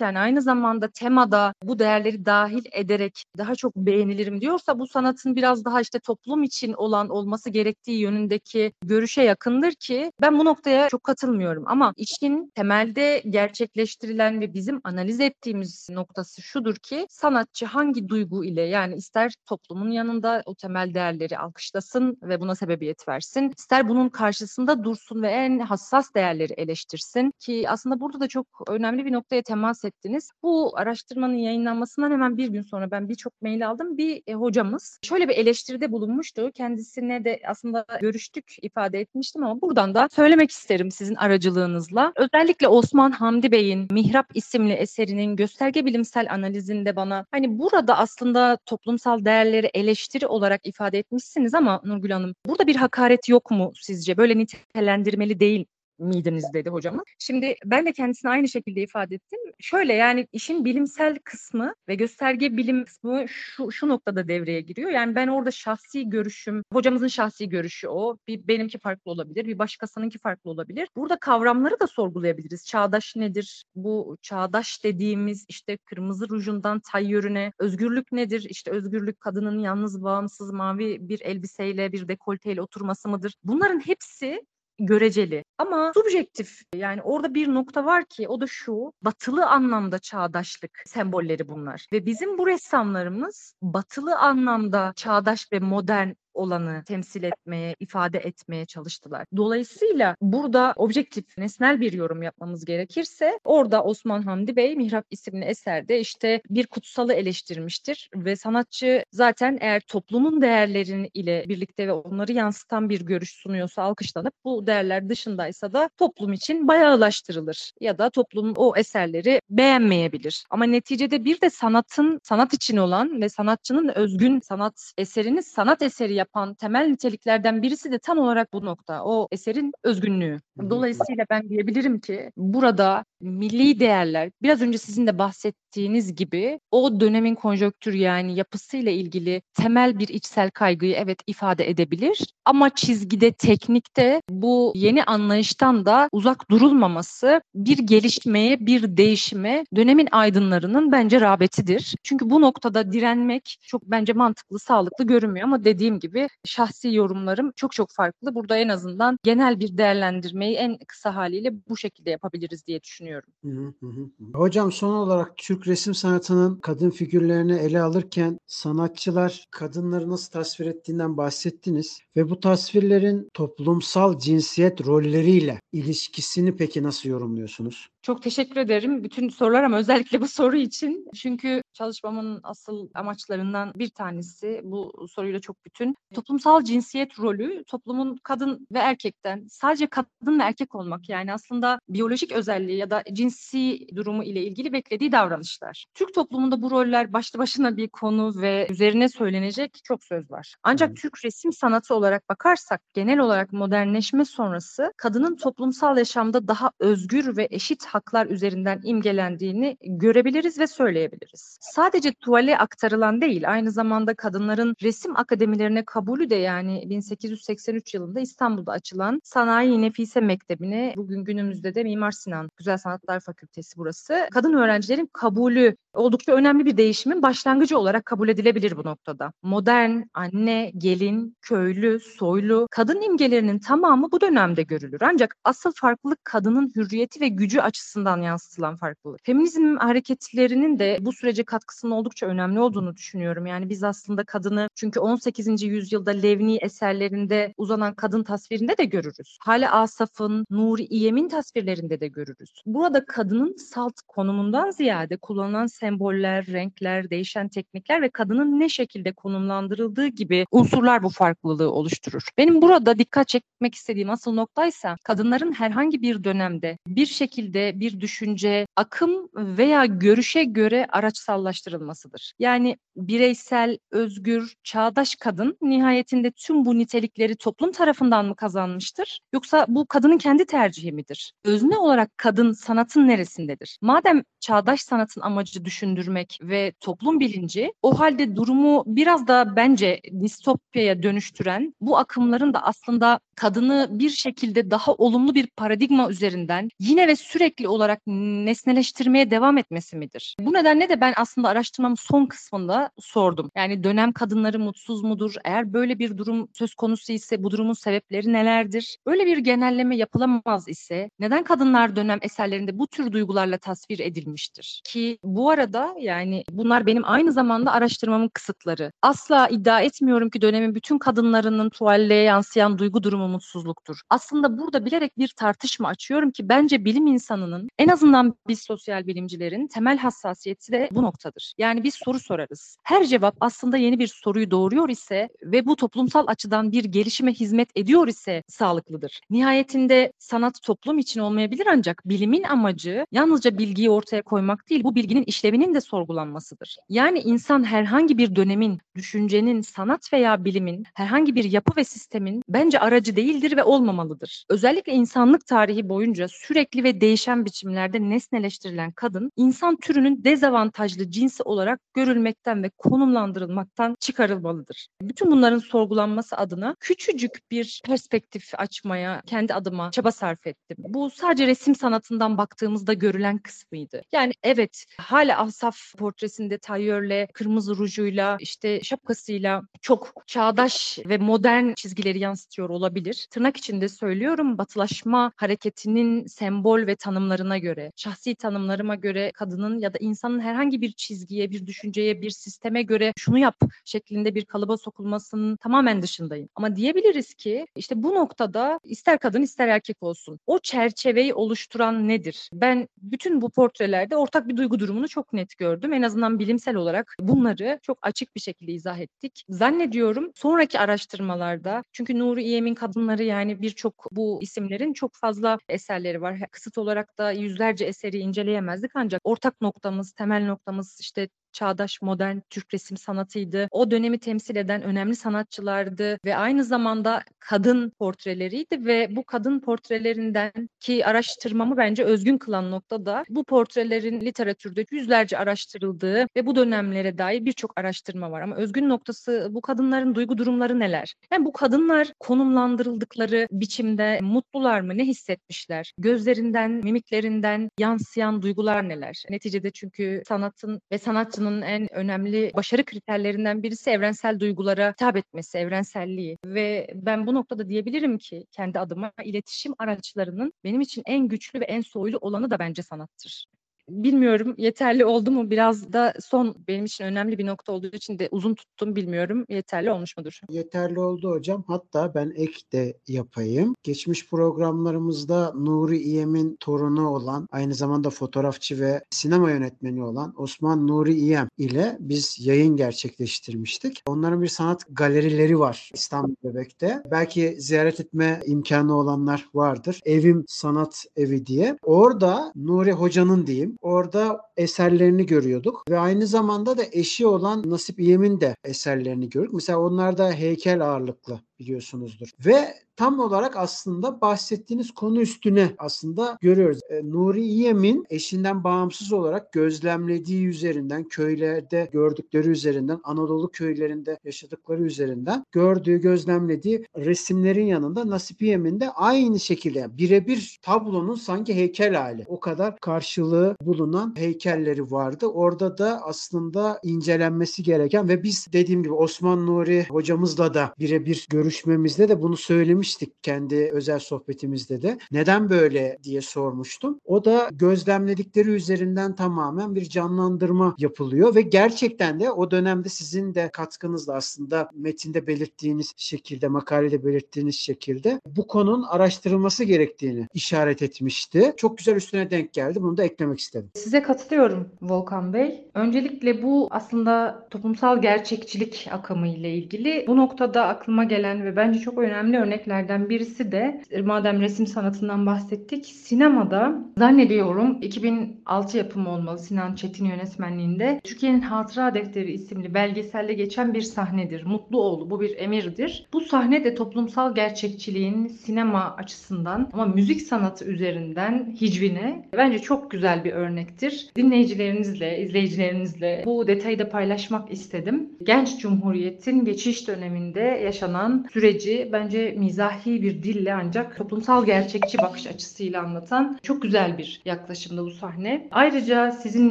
kullanırken 0.00 0.14
aynı 0.14 0.42
zamanda 0.42 0.88
temada 0.88 1.54
bu 1.62 1.78
değerleri 1.78 2.26
dahil 2.26 2.64
ederek 2.72 3.24
daha 3.38 3.54
çok 3.54 3.76
beğenilirim 3.76 4.40
diyorsa 4.40 4.78
bu 4.78 4.86
sanatın 4.86 5.36
biraz 5.36 5.64
daha 5.64 5.80
işte 5.80 5.98
toplum 5.98 6.42
için 6.42 6.72
olan 6.72 7.08
olması 7.08 7.50
gerektiği 7.50 8.00
yönündeki 8.00 8.72
görüşe 8.82 9.22
yakındır 9.22 9.72
ki 9.72 10.12
ben 10.20 10.38
bu 10.38 10.44
noktaya 10.44 10.88
çok 10.88 11.04
katılmıyorum. 11.04 11.64
Ama 11.66 11.92
işin 11.96 12.52
temelde 12.54 13.22
gerçekleştirilen 13.28 14.40
ve 14.40 14.54
bizim 14.54 14.80
analiz 14.84 15.20
ettiğimiz 15.20 15.88
noktası 15.90 16.42
şudur 16.42 16.74
ki 16.76 17.06
sanatçı 17.10 17.66
hangi 17.66 18.08
duygu 18.08 18.44
ile 18.44 18.62
yani 18.62 18.94
ister 18.94 19.34
toplumun 19.46 19.90
yanında 19.90 20.42
o 20.46 20.54
temel 20.54 20.94
değerleri 20.94 21.38
alkışlasın 21.38 22.18
ve 22.22 22.40
buna 22.40 22.54
sebebiyet 22.54 23.08
versin, 23.08 23.52
ister 23.58 23.88
bunun 23.88 24.08
karşısında 24.08 24.84
dursun 24.84 25.22
ve 25.22 25.28
en 25.28 25.58
hassas 25.58 26.14
değerleri 26.14 26.52
eleştirsin 26.52 27.32
ki 27.38 27.64
aslında 27.68 28.00
burada 28.00 28.20
da 28.20 28.28
çok 28.28 28.46
önemli 28.68 29.04
bir 29.04 29.12
noktaya 29.12 29.42
temas 29.42 29.79
bahsettiniz. 29.80 30.30
Bu 30.42 30.72
araştırmanın 30.78 31.34
yayınlanmasından 31.34 32.10
hemen 32.10 32.36
bir 32.36 32.48
gün 32.48 32.62
sonra 32.62 32.90
ben 32.90 33.08
birçok 33.08 33.42
mail 33.42 33.68
aldım. 33.68 33.98
Bir 33.98 34.22
e, 34.26 34.34
hocamız 34.34 34.98
şöyle 35.02 35.28
bir 35.28 35.34
eleştiride 35.36 35.92
bulunmuştu. 35.92 36.50
Kendisine 36.54 37.24
de 37.24 37.40
aslında 37.46 37.86
görüştük, 38.00 38.56
ifade 38.62 39.00
etmiştim 39.00 39.44
ama 39.44 39.60
buradan 39.60 39.94
da 39.94 40.08
söylemek 40.12 40.50
isterim 40.50 40.90
sizin 40.90 41.14
aracılığınızla. 41.14 42.12
Özellikle 42.16 42.68
Osman 42.68 43.10
Hamdi 43.10 43.52
Bey'in 43.52 43.88
Mihrap 43.90 44.26
isimli 44.34 44.72
eserinin 44.72 45.36
gösterge 45.36 45.84
bilimsel 45.84 46.32
analizinde 46.32 46.96
bana 46.96 47.26
hani 47.30 47.58
burada 47.58 47.98
aslında 47.98 48.58
toplumsal 48.66 49.24
değerleri 49.24 49.70
eleştiri 49.74 50.26
olarak 50.26 50.66
ifade 50.66 50.98
etmişsiniz 50.98 51.54
ama 51.54 51.80
Nurgül 51.84 52.10
Hanım 52.10 52.34
burada 52.46 52.66
bir 52.66 52.76
hakaret 52.76 53.28
yok 53.28 53.50
mu 53.50 53.72
sizce? 53.74 54.16
Böyle 54.16 54.38
nitelendirmeli 54.38 55.40
değil 55.40 55.66
miydiniz 56.00 56.52
dedi 56.54 56.70
hocamın. 56.70 57.04
Şimdi 57.18 57.54
ben 57.64 57.86
de 57.86 57.92
kendisine 57.92 58.30
aynı 58.30 58.48
şekilde 58.48 58.82
ifade 58.82 59.14
ettim. 59.14 59.38
Şöyle 59.58 59.92
yani 59.94 60.26
işin 60.32 60.64
bilimsel 60.64 61.18
kısmı 61.24 61.74
ve 61.88 61.94
gösterge 61.94 62.56
bilim 62.56 62.84
kısmı 62.84 63.24
şu, 63.28 63.72
şu 63.72 63.88
noktada 63.88 64.28
devreye 64.28 64.60
giriyor. 64.60 64.90
Yani 64.90 65.14
ben 65.14 65.28
orada 65.28 65.50
şahsi 65.50 66.10
görüşüm, 66.10 66.62
hocamızın 66.72 67.08
şahsi 67.08 67.48
görüşü 67.48 67.88
o. 67.88 68.16
Bir 68.28 68.48
benimki 68.48 68.78
farklı 68.78 69.10
olabilir, 69.10 69.44
bir 69.44 69.58
başkasınınki 69.58 70.18
farklı 70.18 70.50
olabilir. 70.50 70.88
Burada 70.96 71.18
kavramları 71.18 71.80
da 71.80 71.86
sorgulayabiliriz. 71.86 72.66
Çağdaş 72.66 73.16
nedir? 73.16 73.64
Bu 73.74 74.16
çağdaş 74.22 74.84
dediğimiz 74.84 75.46
işte 75.48 75.76
kırmızı 75.76 76.28
rujundan 76.28 76.80
tayyörüne 76.92 77.52
özgürlük 77.58 78.12
nedir? 78.12 78.46
İşte 78.50 78.70
özgürlük 78.70 79.20
kadının 79.20 79.58
yalnız 79.58 80.02
bağımsız 80.02 80.52
mavi 80.52 81.08
bir 81.08 81.20
elbiseyle 81.20 81.92
bir 81.92 82.08
dekolteyle 82.08 82.62
oturması 82.62 83.08
mıdır? 83.08 83.34
Bunların 83.44 83.80
hepsi 83.80 84.46
göreceli. 84.80 85.44
Ama 85.58 85.92
subjektif 85.94 86.62
yani 86.74 87.02
orada 87.02 87.34
bir 87.34 87.54
nokta 87.54 87.84
var 87.84 88.04
ki 88.04 88.28
o 88.28 88.40
da 88.40 88.46
şu 88.46 88.92
batılı 89.02 89.46
anlamda 89.46 89.98
çağdaşlık 89.98 90.82
sembolleri 90.86 91.48
bunlar. 91.48 91.86
Ve 91.92 92.06
bizim 92.06 92.38
bu 92.38 92.46
ressamlarımız 92.46 93.54
batılı 93.62 94.16
anlamda 94.16 94.92
çağdaş 94.96 95.52
ve 95.52 95.58
modern 95.58 96.10
olanı 96.40 96.84
temsil 96.84 97.22
etmeye, 97.22 97.76
ifade 97.80 98.18
etmeye 98.18 98.66
çalıştılar. 98.66 99.26
Dolayısıyla 99.36 100.16
burada 100.20 100.72
objektif, 100.76 101.38
nesnel 101.38 101.80
bir 101.80 101.92
yorum 101.92 102.22
yapmamız 102.22 102.64
gerekirse 102.64 103.38
orada 103.44 103.84
Osman 103.84 104.22
Hamdi 104.22 104.56
Bey 104.56 104.76
Mihrap 104.76 105.04
isimli 105.10 105.44
eserde 105.44 106.00
işte 106.00 106.40
bir 106.50 106.66
kutsalı 106.66 107.14
eleştirmiştir 107.14 108.10
ve 108.14 108.36
sanatçı 108.36 109.04
zaten 109.12 109.58
eğer 109.60 109.80
toplumun 109.80 110.42
değerlerini 110.42 111.10
ile 111.14 111.44
birlikte 111.48 111.88
ve 111.88 111.92
onları 111.92 112.32
yansıtan 112.32 112.88
bir 112.88 113.00
görüş 113.00 113.30
sunuyorsa 113.30 113.82
alkışlanıp 113.82 114.34
bu 114.44 114.66
değerler 114.66 115.08
dışındaysa 115.08 115.72
da 115.72 115.90
toplum 115.96 116.32
için 116.32 116.68
bayağılaştırılır 116.68 117.72
ya 117.80 117.98
da 117.98 118.10
toplum 118.10 118.52
o 118.56 118.76
eserleri 118.76 119.40
beğenmeyebilir. 119.50 120.44
Ama 120.50 120.64
neticede 120.64 121.24
bir 121.24 121.40
de 121.40 121.50
sanatın 121.50 122.20
sanat 122.22 122.54
için 122.54 122.76
olan 122.76 123.20
ve 123.20 123.28
sanatçının 123.28 123.88
özgün 123.88 124.40
sanat 124.40 124.92
eserini 124.98 125.42
sanat 125.42 125.82
eseri 125.82 126.14
yapan 126.30 126.54
temel 126.54 126.86
niteliklerden 126.88 127.62
birisi 127.62 127.92
de 127.92 127.98
tam 127.98 128.18
olarak 128.18 128.52
bu 128.52 128.64
nokta. 128.64 129.04
O 129.04 129.28
eserin 129.30 129.72
özgünlüğü. 129.82 130.40
Dolayısıyla 130.70 131.24
ben 131.30 131.48
diyebilirim 131.48 132.00
ki 132.00 132.30
burada 132.36 133.04
milli 133.20 133.80
değerler 133.80 134.30
biraz 134.42 134.62
önce 134.62 134.78
sizin 134.78 135.06
de 135.06 135.18
bahsettiğiniz 135.18 136.14
gibi 136.14 136.60
o 136.70 137.00
dönemin 137.00 137.34
konjonktür 137.34 137.94
yani 137.94 138.34
yapısıyla 138.34 138.92
ilgili 138.92 139.42
temel 139.54 139.98
bir 139.98 140.08
içsel 140.08 140.50
kaygıyı 140.50 140.94
evet 140.94 141.18
ifade 141.26 141.70
edebilir 141.70 142.34
ama 142.44 142.70
çizgide 142.70 143.32
teknikte 143.32 144.22
bu 144.30 144.72
yeni 144.74 145.04
anlayıştan 145.04 145.86
da 145.86 146.08
uzak 146.12 146.50
durulmaması 146.50 147.42
bir 147.54 147.78
gelişmeye 147.78 148.66
bir 148.66 148.96
değişime 148.96 149.64
dönemin 149.76 150.08
aydınlarının 150.12 150.92
bence 150.92 151.20
rağbetidir. 151.20 151.94
Çünkü 152.02 152.30
bu 152.30 152.40
noktada 152.40 152.92
direnmek 152.92 153.58
çok 153.62 153.82
bence 153.84 154.12
mantıklı 154.12 154.58
sağlıklı 154.58 155.06
görünmüyor 155.06 155.44
ama 155.44 155.64
dediğim 155.64 155.98
gibi 155.98 156.09
şahsi 156.44 156.94
yorumlarım 156.94 157.52
çok 157.56 157.72
çok 157.72 157.88
farklı. 157.92 158.34
Burada 158.34 158.56
en 158.56 158.68
azından 158.68 159.18
genel 159.22 159.60
bir 159.60 159.78
değerlendirmeyi 159.78 160.56
en 160.56 160.78
kısa 160.88 161.16
haliyle 161.16 161.68
bu 161.68 161.76
şekilde 161.76 162.10
yapabiliriz 162.10 162.66
diye 162.66 162.82
düşünüyorum. 162.82 163.32
Hı 163.44 163.74
hı 163.80 163.86
hı. 163.86 164.10
Hocam 164.34 164.72
son 164.72 164.94
olarak 164.94 165.36
Türk 165.36 165.66
resim 165.66 165.94
sanatının 165.94 166.60
kadın 166.60 166.90
figürlerini 166.90 167.56
ele 167.58 167.82
alırken 167.82 168.38
sanatçılar 168.46 169.44
kadınları 169.50 170.10
nasıl 170.10 170.32
tasvir 170.32 170.66
ettiğinden 170.66 171.16
bahsettiniz 171.16 172.00
ve 172.16 172.30
bu 172.30 172.40
tasvirlerin 172.40 173.28
toplumsal 173.34 174.18
cinsiyet 174.18 174.86
rolleriyle 174.86 175.60
ilişkisini 175.72 176.56
peki 176.56 176.82
nasıl 176.82 177.08
yorumluyorsunuz? 177.08 177.88
Çok 178.02 178.22
teşekkür 178.22 178.56
ederim 178.56 179.04
bütün 179.04 179.28
sorular 179.28 179.62
ama 179.62 179.78
özellikle 179.78 180.20
bu 180.20 180.28
soru 180.28 180.56
için. 180.56 181.06
Çünkü 181.14 181.62
çalışmamın 181.72 182.40
asıl 182.42 182.88
amaçlarından 182.94 183.72
bir 183.76 183.88
tanesi 183.88 184.60
bu 184.64 185.06
soruyla 185.10 185.40
çok 185.40 185.64
bütün. 185.64 185.94
Toplumsal 186.14 186.64
cinsiyet 186.64 187.18
rolü 187.18 187.64
toplumun 187.64 188.16
kadın 188.22 188.66
ve 188.72 188.78
erkekten 188.78 189.46
sadece 189.50 189.86
kadın 189.86 190.38
ve 190.38 190.42
erkek 190.42 190.74
olmak 190.74 191.08
yani 191.08 191.32
aslında 191.32 191.80
biyolojik 191.88 192.32
özelliği 192.32 192.78
ya 192.78 192.90
da 192.90 193.02
cinsi 193.12 193.86
durumu 193.96 194.24
ile 194.24 194.44
ilgili 194.44 194.72
beklediği 194.72 195.12
davranışlar. 195.12 195.86
Türk 195.94 196.14
toplumunda 196.14 196.62
bu 196.62 196.70
roller 196.70 197.12
başlı 197.12 197.38
başına 197.38 197.76
bir 197.76 197.88
konu 197.88 198.40
ve 198.40 198.66
üzerine 198.70 199.08
söylenecek 199.08 199.78
çok 199.84 200.04
söz 200.04 200.30
var. 200.30 200.54
Ancak 200.62 200.96
Türk 200.96 201.24
resim 201.24 201.52
sanatı 201.52 201.94
olarak 201.94 202.28
bakarsak 202.28 202.80
genel 202.94 203.18
olarak 203.18 203.52
modernleşme 203.52 204.24
sonrası 204.24 204.92
kadının 204.96 205.36
toplumsal 205.36 205.98
yaşamda 205.98 206.48
daha 206.48 206.70
özgür 206.78 207.36
ve 207.36 207.48
eşit 207.50 207.89
haklar 207.90 208.26
üzerinden 208.26 208.80
imgelendiğini 208.84 209.76
görebiliriz 209.82 210.58
ve 210.58 210.66
söyleyebiliriz. 210.66 211.58
Sadece 211.60 212.12
tuvale 212.12 212.58
aktarılan 212.58 213.20
değil, 213.20 213.50
aynı 213.50 213.70
zamanda 213.70 214.14
kadınların 214.14 214.74
resim 214.82 215.16
akademilerine 215.16 215.84
kabulü 215.84 216.30
de 216.30 216.34
yani 216.34 216.84
1883 216.90 217.94
yılında 217.94 218.20
İstanbul'da 218.20 218.72
açılan 218.72 219.20
Sanayi 219.24 219.82
Nefise 219.82 220.20
Mektebi'ne 220.20 220.94
bugün 220.96 221.24
günümüzde 221.24 221.74
de 221.74 221.82
Mimar 221.82 222.10
Sinan 222.10 222.50
Güzel 222.56 222.76
Sanatlar 222.76 223.20
Fakültesi 223.20 223.76
burası. 223.76 224.28
Kadın 224.32 224.54
öğrencilerin 224.54 225.10
kabulü 225.12 225.76
oldukça 225.94 226.32
önemli 226.32 226.66
bir 226.66 226.76
değişimin 226.76 227.22
başlangıcı 227.22 227.78
olarak 227.78 228.06
kabul 228.06 228.28
edilebilir 228.28 228.76
bu 228.76 228.84
noktada. 228.84 229.32
Modern, 229.42 230.02
anne, 230.14 230.72
gelin, 230.78 231.36
köylü, 231.42 232.00
soylu, 232.00 232.66
kadın 232.70 233.00
imgelerinin 233.00 233.58
tamamı 233.58 234.12
bu 234.12 234.20
dönemde 234.20 234.62
görülür. 234.62 235.00
Ancak 235.02 235.34
asıl 235.44 235.72
farklılık 235.76 236.24
kadının 236.24 236.72
hürriyeti 236.76 237.20
ve 237.20 237.28
gücü 237.28 237.60
açısından 237.60 237.79
yansıtılan 238.22 238.76
farklılık. 238.76 239.20
Feminizm 239.24 239.76
hareketlerinin 239.76 240.78
de 240.78 240.98
bu 241.00 241.12
sürece 241.12 241.44
katkısının 241.44 241.92
oldukça 241.92 242.26
önemli 242.26 242.60
olduğunu 242.60 242.96
düşünüyorum. 242.96 243.46
Yani 243.46 243.68
biz 243.68 243.84
aslında 243.84 244.24
kadını 244.24 244.68
çünkü 244.74 245.00
18. 245.00 245.62
yüzyılda 245.62 246.10
Levni 246.10 246.56
eserlerinde 246.56 247.54
uzanan 247.56 247.94
kadın 247.94 248.22
tasvirinde 248.22 248.78
de 248.78 248.84
görürüz. 248.84 249.38
Hale 249.40 249.70
Asaf'ın, 249.70 250.46
Nuri 250.50 250.84
İyem'in 250.84 251.28
tasvirlerinde 251.28 252.00
de 252.00 252.08
görürüz. 252.08 252.62
Burada 252.66 253.04
kadının 253.04 253.56
salt 253.56 253.94
konumundan 254.08 254.70
ziyade 254.70 255.16
kullanılan 255.16 255.66
semboller, 255.66 256.46
renkler, 256.46 257.10
değişen 257.10 257.48
teknikler 257.48 258.02
ve 258.02 258.10
kadının 258.10 258.60
ne 258.60 258.68
şekilde 258.68 259.12
konumlandırıldığı 259.12 260.06
gibi 260.06 260.46
unsurlar 260.50 261.02
bu 261.02 261.08
farklılığı 261.08 261.70
oluşturur. 261.70 262.22
Benim 262.38 262.62
burada 262.62 262.98
dikkat 262.98 263.28
çekmek 263.28 263.74
istediğim 263.74 264.10
asıl 264.10 264.32
noktaysa 264.32 264.96
kadınların 265.04 265.52
herhangi 265.52 266.02
bir 266.02 266.24
dönemde 266.24 266.78
bir 266.86 267.06
şekilde 267.06 267.69
bir 267.74 268.00
düşünce, 268.00 268.66
akım 268.76 269.28
veya 269.34 269.86
görüşe 269.86 270.44
göre 270.44 270.86
araçsallaştırılmasıdır. 270.88 272.32
Yani 272.38 272.76
bireysel, 272.96 273.78
özgür, 273.90 274.54
çağdaş 274.64 275.14
kadın 275.14 275.56
nihayetinde 275.62 276.30
tüm 276.30 276.64
bu 276.64 276.78
nitelikleri 276.78 277.36
toplum 277.36 277.72
tarafından 277.72 278.26
mı 278.26 278.36
kazanmıştır? 278.36 279.20
Yoksa 279.32 279.66
bu 279.68 279.86
kadının 279.86 280.18
kendi 280.18 280.46
tercihi 280.46 280.92
midir? 280.92 281.32
Özne 281.44 281.78
olarak 281.78 282.18
kadın 282.18 282.52
sanatın 282.52 283.08
neresindedir? 283.08 283.78
Madem 283.82 284.22
çağdaş 284.40 284.80
sanatın 284.80 285.20
amacı 285.20 285.64
düşündürmek 285.64 286.38
ve 286.42 286.72
toplum 286.80 287.20
bilinci, 287.20 287.72
o 287.82 288.00
halde 288.00 288.36
durumu 288.36 288.84
biraz 288.86 289.26
da 289.26 289.56
bence 289.56 290.00
distopyaya 290.20 291.02
dönüştüren 291.02 291.74
bu 291.80 291.98
akımların 291.98 292.54
da 292.54 292.62
aslında 292.62 293.20
kadını 293.36 293.88
bir 293.90 294.10
şekilde 294.10 294.70
daha 294.70 294.92
olumlu 294.92 295.34
bir 295.34 295.46
paradigma 295.46 296.10
üzerinden 296.10 296.68
yine 296.78 297.08
ve 297.08 297.16
sürekli 297.16 297.59
olarak 297.68 298.02
nesneleştirmeye 298.06 299.30
devam 299.30 299.58
etmesi 299.58 299.96
midir? 299.96 300.36
Bu 300.40 300.52
nedenle 300.52 300.88
de 300.88 301.00
ben 301.00 301.12
aslında 301.16 301.48
araştırmamın 301.48 301.94
son 301.94 302.26
kısmında 302.26 302.90
sordum. 303.00 303.50
Yani 303.56 303.84
dönem 303.84 304.12
kadınları 304.12 304.58
mutsuz 304.58 305.02
mudur? 305.02 305.34
Eğer 305.44 305.72
böyle 305.72 305.98
bir 305.98 306.18
durum 306.18 306.48
söz 306.52 306.74
konusu 306.74 307.12
ise 307.12 307.42
bu 307.42 307.50
durumun 307.50 307.72
sebepleri 307.72 308.32
nelerdir? 308.32 308.96
Böyle 309.06 309.26
bir 309.26 309.38
genelleme 309.38 309.96
yapılamaz 309.96 310.68
ise 310.68 311.10
neden 311.18 311.44
kadınlar 311.44 311.96
dönem 311.96 312.18
eserlerinde 312.22 312.78
bu 312.78 312.86
tür 312.86 313.12
duygularla 313.12 313.58
tasvir 313.58 313.98
edilmiştir? 313.98 314.80
Ki 314.84 315.18
bu 315.24 315.50
arada 315.50 315.94
yani 316.00 316.44
bunlar 316.50 316.86
benim 316.86 317.02
aynı 317.04 317.32
zamanda 317.32 317.72
araştırmamın 317.72 318.28
kısıtları. 318.28 318.92
Asla 319.02 319.48
iddia 319.48 319.80
etmiyorum 319.80 320.30
ki 320.30 320.42
dönemin 320.42 320.74
bütün 320.74 320.98
kadınlarının 320.98 321.70
tuvalleye 321.70 322.22
yansıyan 322.22 322.78
duygu 322.78 323.02
durumu 323.02 323.28
mutsuzluktur. 323.28 324.00
Aslında 324.10 324.58
burada 324.58 324.84
bilerek 324.84 325.18
bir 325.18 325.28
tartışma 325.28 325.88
açıyorum 325.88 326.30
ki 326.30 326.48
bence 326.48 326.84
bilim 326.84 327.06
insanının 327.06 327.49
kısmının 327.50 327.68
en 327.78 327.88
azından 327.88 328.34
biz 328.48 328.60
sosyal 328.60 329.06
bilimcilerin 329.06 329.66
temel 329.66 329.98
hassasiyeti 329.98 330.72
de 330.72 330.88
bu 330.92 331.02
noktadır. 331.02 331.54
Yani 331.58 331.84
biz 331.84 331.94
soru 331.94 332.20
sorarız. 332.20 332.76
Her 332.82 333.04
cevap 333.04 333.36
aslında 333.40 333.76
yeni 333.76 333.98
bir 333.98 334.06
soruyu 334.06 334.50
doğuruyor 334.50 334.88
ise 334.88 335.28
ve 335.42 335.66
bu 335.66 335.76
toplumsal 335.76 336.24
açıdan 336.26 336.72
bir 336.72 336.84
gelişime 336.84 337.32
hizmet 337.32 337.68
ediyor 337.76 338.08
ise 338.08 338.42
sağlıklıdır. 338.48 339.20
Nihayetinde 339.30 340.12
sanat 340.18 340.62
toplum 340.62 340.98
için 340.98 341.20
olmayabilir 341.20 341.66
ancak 341.66 342.02
bilimin 342.04 342.42
amacı 342.42 343.06
yalnızca 343.12 343.58
bilgiyi 343.58 343.90
ortaya 343.90 344.22
koymak 344.22 344.70
değil, 344.70 344.84
bu 344.84 344.94
bilginin 344.94 345.24
işlevinin 345.24 345.74
de 345.74 345.80
sorgulanmasıdır. 345.80 346.76
Yani 346.88 347.18
insan 347.18 347.64
herhangi 347.64 348.18
bir 348.18 348.36
dönemin, 348.36 348.78
düşüncenin, 348.96 349.60
sanat 349.60 350.12
veya 350.12 350.44
bilimin, 350.44 350.84
herhangi 350.94 351.34
bir 351.34 351.44
yapı 351.44 351.76
ve 351.76 351.84
sistemin 351.84 352.42
bence 352.48 352.80
aracı 352.80 353.16
değildir 353.16 353.56
ve 353.56 353.64
olmamalıdır. 353.64 354.44
Özellikle 354.48 354.92
insanlık 354.92 355.46
tarihi 355.46 355.88
boyunca 355.88 356.28
sürekli 356.28 356.84
ve 356.84 357.00
değişen 357.00 357.39
biçimlerde 357.44 358.00
nesneleştirilen 358.00 358.92
kadın, 358.92 359.30
insan 359.36 359.76
türünün 359.76 360.24
dezavantajlı 360.24 361.10
cinsi 361.10 361.42
olarak 361.42 361.80
görülmekten 361.94 362.62
ve 362.62 362.70
konumlandırılmaktan 362.78 363.96
çıkarılmalıdır. 364.00 364.88
Bütün 365.02 365.30
bunların 365.30 365.58
sorgulanması 365.58 366.36
adına 366.36 366.76
küçücük 366.80 367.50
bir 367.50 367.80
perspektif 367.84 368.50
açmaya 368.58 369.22
kendi 369.26 369.54
adıma 369.54 369.90
çaba 369.90 370.12
sarf 370.12 370.46
ettim. 370.46 370.76
Bu 370.78 371.10
sadece 371.10 371.46
resim 371.46 371.74
sanatından 371.74 372.38
baktığımızda 372.38 372.92
görülen 372.92 373.38
kısmıydı. 373.38 374.02
Yani 374.12 374.32
evet 374.42 374.84
hala 374.98 375.38
Asaf 375.38 375.76
portresinde 375.98 376.58
tayyörle, 376.58 377.28
kırmızı 377.34 377.76
rujuyla, 377.76 378.36
işte 378.40 378.80
şapkasıyla 378.82 379.62
çok 379.80 380.12
çağdaş 380.26 380.98
ve 381.06 381.18
modern 381.18 381.72
çizgileri 381.74 382.18
yansıtıyor 382.18 382.68
olabilir. 382.68 383.26
Tırnak 383.30 383.56
içinde 383.56 383.88
söylüyorum 383.88 384.58
batılaşma 384.58 385.32
hareketinin 385.36 386.26
sembol 386.26 386.86
ve 386.86 386.96
tanımlarına 387.30 387.58
göre, 387.58 387.92
şahsi 387.96 388.34
tanımlarıma 388.34 388.94
göre 388.94 389.30
kadının 389.34 389.78
ya 389.78 389.94
da 389.94 389.98
insanın 390.00 390.40
herhangi 390.40 390.80
bir 390.80 390.92
çizgiye, 390.92 391.50
bir 391.50 391.66
düşünceye, 391.66 392.22
bir 392.22 392.30
sisteme 392.30 392.82
göre 392.82 393.12
şunu 393.16 393.38
yap 393.38 393.56
şeklinde 393.84 394.34
bir 394.34 394.44
kalıba 394.44 394.76
sokulmasının 394.76 395.56
tamamen 395.56 396.02
dışındayım. 396.02 396.48
Ama 396.54 396.76
diyebiliriz 396.76 397.34
ki 397.34 397.66
işte 397.76 398.02
bu 398.02 398.14
noktada 398.14 398.80
ister 398.84 399.18
kadın 399.18 399.42
ister 399.42 399.68
erkek 399.68 400.02
olsun. 400.02 400.38
O 400.46 400.58
çerçeveyi 400.58 401.34
oluşturan 401.34 402.08
nedir? 402.08 402.50
Ben 402.52 402.88
bütün 403.02 403.40
bu 403.40 403.50
portrelerde 403.50 404.16
ortak 404.16 404.48
bir 404.48 404.56
duygu 404.56 404.78
durumunu 404.78 405.08
çok 405.08 405.32
net 405.32 405.58
gördüm. 405.58 405.92
En 405.92 406.02
azından 406.02 406.38
bilimsel 406.38 406.76
olarak 406.76 407.14
bunları 407.20 407.78
çok 407.82 407.98
açık 408.02 408.36
bir 408.36 408.40
şekilde 408.40 408.72
izah 408.72 408.98
ettik. 408.98 409.44
Zannediyorum 409.48 410.32
sonraki 410.36 410.78
araştırmalarda 410.78 411.82
çünkü 411.92 412.18
Nuri 412.18 412.42
İyem'in 412.44 412.74
kadınları 412.74 413.24
yani 413.24 413.62
birçok 413.62 414.06
bu 414.12 414.38
isimlerin 414.42 414.92
çok 414.92 415.14
fazla 415.14 415.58
eserleri 415.68 416.22
var. 416.22 416.40
Kısıt 416.50 416.78
olarak 416.78 417.09
da 417.18 417.32
yüzlerce 417.32 417.84
eseri 417.84 418.18
inceleyemezdik. 418.18 418.90
Ancak 418.94 419.20
ortak 419.24 419.60
noktamız, 419.60 420.12
temel 420.12 420.46
noktamız 420.46 420.98
işte 421.00 421.28
çağdaş 421.52 422.02
modern 422.02 422.38
Türk 422.50 422.74
resim 422.74 422.96
sanatıydı. 422.96 423.68
O 423.70 423.90
dönemi 423.90 424.18
temsil 424.18 424.56
eden 424.56 424.82
önemli 424.82 425.16
sanatçılardı 425.16 426.18
ve 426.24 426.36
aynı 426.36 426.64
zamanda 426.64 427.22
kadın 427.38 427.90
portreleriydi 427.90 428.86
ve 428.86 429.16
bu 429.16 429.24
kadın 429.24 429.60
portrelerinden 429.60 430.52
ki 430.80 431.06
araştırmamı 431.06 431.76
bence 431.76 432.04
özgün 432.04 432.38
kılan 432.38 432.70
nokta 432.70 433.06
da 433.06 433.24
bu 433.28 433.44
portrelerin 433.44 434.20
literatürde 434.20 434.84
yüzlerce 434.90 435.38
araştırıldığı 435.38 436.26
ve 436.36 436.46
bu 436.46 436.56
dönemlere 436.56 437.18
dair 437.18 437.44
birçok 437.44 437.78
araştırma 437.78 438.30
var 438.30 438.40
ama 438.40 438.56
özgün 438.56 438.88
noktası 438.88 439.48
bu 439.50 439.60
kadınların 439.60 440.14
duygu 440.14 440.38
durumları 440.38 440.78
neler? 440.80 441.14
Yani 441.32 441.44
bu 441.44 441.52
kadınlar 441.52 442.12
konumlandırıldıkları 442.18 443.46
biçimde 443.50 444.18
mutlular 444.22 444.80
mı? 444.80 444.98
Ne 444.98 445.04
hissetmişler? 445.04 445.92
Gözlerinden, 445.98 446.70
mimiklerinden 446.70 447.70
yansıyan 447.78 448.42
duygular 448.42 448.88
neler? 448.88 449.24
Neticede 449.30 449.70
çünkü 449.70 450.22
sanatın 450.28 450.80
ve 450.92 450.98
sanatçı 450.98 451.39
sanatının 451.40 451.62
en 451.62 451.94
önemli 451.94 452.52
başarı 452.54 452.84
kriterlerinden 452.84 453.62
birisi 453.62 453.90
evrensel 453.90 454.40
duygulara 454.40 454.90
hitap 454.90 455.16
etmesi, 455.16 455.58
evrenselliği. 455.58 456.38
Ve 456.44 456.86
ben 456.94 457.26
bu 457.26 457.34
noktada 457.34 457.68
diyebilirim 457.68 458.18
ki 458.18 458.46
kendi 458.50 458.78
adıma 458.78 459.12
iletişim 459.24 459.74
araçlarının 459.78 460.52
benim 460.64 460.80
için 460.80 461.02
en 461.06 461.28
güçlü 461.28 461.60
ve 461.60 461.64
en 461.64 461.80
soylu 461.80 462.18
olanı 462.20 462.50
da 462.50 462.58
bence 462.58 462.82
sanattır 462.82 463.46
bilmiyorum 463.90 464.54
yeterli 464.58 465.04
oldu 465.04 465.30
mu? 465.30 465.50
Biraz 465.50 465.92
da 465.92 466.14
son 466.20 466.54
benim 466.68 466.84
için 466.84 467.04
önemli 467.04 467.38
bir 467.38 467.46
nokta 467.46 467.72
olduğu 467.72 467.86
için 467.86 468.18
de 468.18 468.28
uzun 468.30 468.54
tuttum 468.54 468.96
bilmiyorum. 468.96 469.44
Yeterli 469.48 469.90
olmuş 469.90 470.16
mudur? 470.16 470.40
Yeterli 470.50 471.00
oldu 471.00 471.30
hocam. 471.30 471.64
Hatta 471.66 472.14
ben 472.14 472.32
ek 472.36 472.58
de 472.72 472.98
yapayım. 473.08 473.74
Geçmiş 473.82 474.28
programlarımızda 474.28 475.52
Nuri 475.54 475.98
İyem'in 475.98 476.56
torunu 476.60 477.08
olan 477.08 477.48
aynı 477.50 477.74
zamanda 477.74 478.10
fotoğrafçı 478.10 478.80
ve 478.80 479.04
sinema 479.10 479.50
yönetmeni 479.50 480.04
olan 480.04 480.34
Osman 480.36 480.86
Nuri 480.86 481.14
İyem 481.14 481.48
ile 481.58 481.96
biz 482.00 482.46
yayın 482.46 482.76
gerçekleştirmiştik. 482.76 484.02
Onların 484.06 484.42
bir 484.42 484.48
sanat 484.48 484.84
galerileri 484.90 485.58
var 485.58 485.90
İstanbul 485.94 486.34
Bebek'te. 486.44 487.02
Belki 487.10 487.56
ziyaret 487.58 488.00
etme 488.00 488.40
imkanı 488.46 488.96
olanlar 488.96 489.46
vardır. 489.54 490.00
Evim 490.04 490.44
Sanat 490.48 491.04
Evi 491.16 491.46
diye. 491.46 491.76
Orada 491.82 492.52
Nuri 492.56 492.92
Hoca'nın 492.92 493.46
diyeyim 493.46 493.76
orada 493.80 494.40
eserlerini 494.56 495.26
görüyorduk 495.26 495.82
ve 495.90 495.98
aynı 495.98 496.26
zamanda 496.26 496.78
da 496.78 496.82
eşi 496.92 497.26
olan 497.26 497.70
Nasip 497.70 498.00
İyem'in 498.00 498.40
de 498.40 498.56
eserlerini 498.64 499.28
gördük. 499.30 499.52
Mesela 499.52 499.78
onlar 499.78 500.18
da 500.18 500.32
heykel 500.32 500.80
ağırlıklı 500.86 501.40
biliyorsunuzdur. 501.60 502.28
Ve 502.46 502.74
tam 503.00 503.20
olarak 503.20 503.56
aslında 503.56 504.20
bahsettiğiniz 504.20 504.90
konu 504.90 505.20
üstüne 505.20 505.74
aslında 505.78 506.38
görüyoruz. 506.40 506.80
E, 506.90 507.10
Nuri 507.10 507.42
İyem'in 507.42 508.04
eşinden 508.10 508.64
bağımsız 508.64 509.12
olarak 509.12 509.52
gözlemlediği 509.52 510.46
üzerinden, 510.46 511.04
köylerde 511.04 511.88
gördükleri 511.92 512.48
üzerinden, 512.48 513.00
Anadolu 513.04 513.50
köylerinde 513.50 514.18
yaşadıkları 514.24 514.82
üzerinden 514.82 515.44
gördüğü, 515.52 516.00
gözlemlediği 516.00 516.84
resimlerin 516.96 517.66
yanında 517.66 518.10
Nasip 518.10 518.42
İyem'in 518.42 518.80
de 518.80 518.90
aynı 518.90 519.40
şekilde 519.40 519.98
birebir 519.98 520.58
tablonun 520.62 521.14
sanki 521.14 521.54
heykel 521.54 521.94
hali. 521.94 522.24
O 522.28 522.40
kadar 522.40 522.78
karşılığı 522.78 523.56
bulunan 523.62 524.14
heykelleri 524.16 524.90
vardı. 524.90 525.26
Orada 525.26 525.78
da 525.78 526.00
aslında 526.04 526.80
incelenmesi 526.82 527.62
gereken 527.62 528.08
ve 528.08 528.22
biz 528.22 528.46
dediğim 528.52 528.82
gibi 528.82 528.92
Osman 528.92 529.46
Nuri 529.46 529.86
hocamızla 529.88 530.54
da 530.54 530.74
birebir 530.78 531.26
görüşmemizde 531.50 532.08
de 532.08 532.22
bunu 532.22 532.36
söylemiştik 532.36 533.22
kendi 533.22 533.70
özel 533.72 533.98
sohbetimizde 533.98 534.82
de. 534.82 534.98
Neden 535.12 535.50
böyle 535.50 535.98
diye 536.02 536.20
sormuştum. 536.20 537.00
O 537.04 537.24
da 537.24 537.48
gözlemledikleri 537.52 538.50
üzerinden 538.50 539.14
tamamen 539.14 539.74
bir 539.74 539.88
canlandırma 539.88 540.74
yapılıyor 540.78 541.34
ve 541.34 541.40
gerçekten 541.42 542.20
de 542.20 542.30
o 542.30 542.50
dönemde 542.50 542.88
sizin 542.88 543.34
de 543.34 543.50
katkınızla 543.52 544.14
aslında 544.14 544.70
metinde 544.74 545.26
belirttiğiniz 545.26 545.92
şekilde, 545.96 546.48
makalede 546.48 547.04
belirttiğiniz 547.04 547.58
şekilde 547.58 548.20
bu 548.26 548.46
konunun 548.46 548.82
araştırılması 548.82 549.64
gerektiğini 549.64 550.28
işaret 550.34 550.82
etmişti. 550.82 551.52
Çok 551.56 551.78
güzel 551.78 551.96
üstüne 551.96 552.30
denk 552.30 552.52
geldi. 552.52 552.82
Bunu 552.82 552.96
da 552.96 553.04
eklemek 553.04 553.40
istedim. 553.40 553.70
Size 553.74 554.02
katılıyorum 554.02 554.68
Volkan 554.82 555.32
Bey. 555.32 555.64
Öncelikle 555.74 556.42
bu 556.42 556.68
aslında 556.70 557.46
toplumsal 557.50 558.02
gerçekçilik 558.02 558.88
akımı 558.90 559.28
ile 559.28 559.54
ilgili 559.54 560.04
bu 560.06 560.16
noktada 560.16 560.66
aklıma 560.66 561.04
gelen 561.04 561.39
ve 561.44 561.56
bence 561.56 561.78
çok 561.78 561.98
önemli 561.98 562.38
örneklerden 562.38 563.08
birisi 563.08 563.52
de 563.52 563.82
madem 564.04 564.40
resim 564.40 564.66
sanatından 564.66 565.26
bahsettik 565.26 565.86
sinemada 565.86 566.84
zannediyorum 566.98 567.78
2006 567.82 568.78
yapımı 568.78 569.10
olmalı 569.10 569.38
Sinan 569.38 569.74
Çetin 569.74 570.04
yönetmenliğinde 570.04 571.00
Türkiye'nin 571.04 571.40
Hatıra 571.40 571.94
Defteri 571.94 572.32
isimli 572.32 572.74
belgeselde 572.74 573.34
geçen 573.34 573.74
bir 573.74 573.82
sahnedir. 573.82 574.44
Mutluoğlu 574.44 575.10
bu 575.10 575.20
bir 575.20 575.36
emirdir. 575.38 576.06
Bu 576.12 576.20
sahne 576.20 576.64
de 576.64 576.74
toplumsal 576.74 577.34
gerçekçiliğin 577.34 578.26
sinema 578.26 578.94
açısından 578.98 579.70
ama 579.72 579.86
müzik 579.86 580.22
sanatı 580.22 580.64
üzerinden 580.64 581.56
hicvine 581.60 582.28
bence 582.36 582.58
çok 582.58 582.90
güzel 582.90 583.24
bir 583.24 583.32
örnektir. 583.32 584.10
Dinleyicilerinizle, 584.16 585.22
izleyicilerinizle 585.22 586.22
bu 586.26 586.46
detayı 586.46 586.78
da 586.78 586.88
paylaşmak 586.88 587.52
istedim. 587.52 588.08
Genç 588.22 588.58
Cumhuriyet'in 588.58 589.44
geçiş 589.44 589.88
döneminde 589.88 590.40
yaşanan 590.40 591.26
süreci 591.32 591.88
bence 591.92 592.34
mizahi 592.38 593.02
bir 593.02 593.22
dille 593.22 593.54
ancak 593.54 593.96
toplumsal 593.96 594.46
gerçekçi 594.46 594.98
bakış 594.98 595.26
açısıyla 595.26 595.82
anlatan 595.82 596.38
çok 596.42 596.62
güzel 596.62 596.98
bir 596.98 597.20
yaklaşımda 597.24 597.84
bu 597.84 597.90
sahne. 597.90 598.48
Ayrıca 598.50 599.12
sizin 599.12 599.50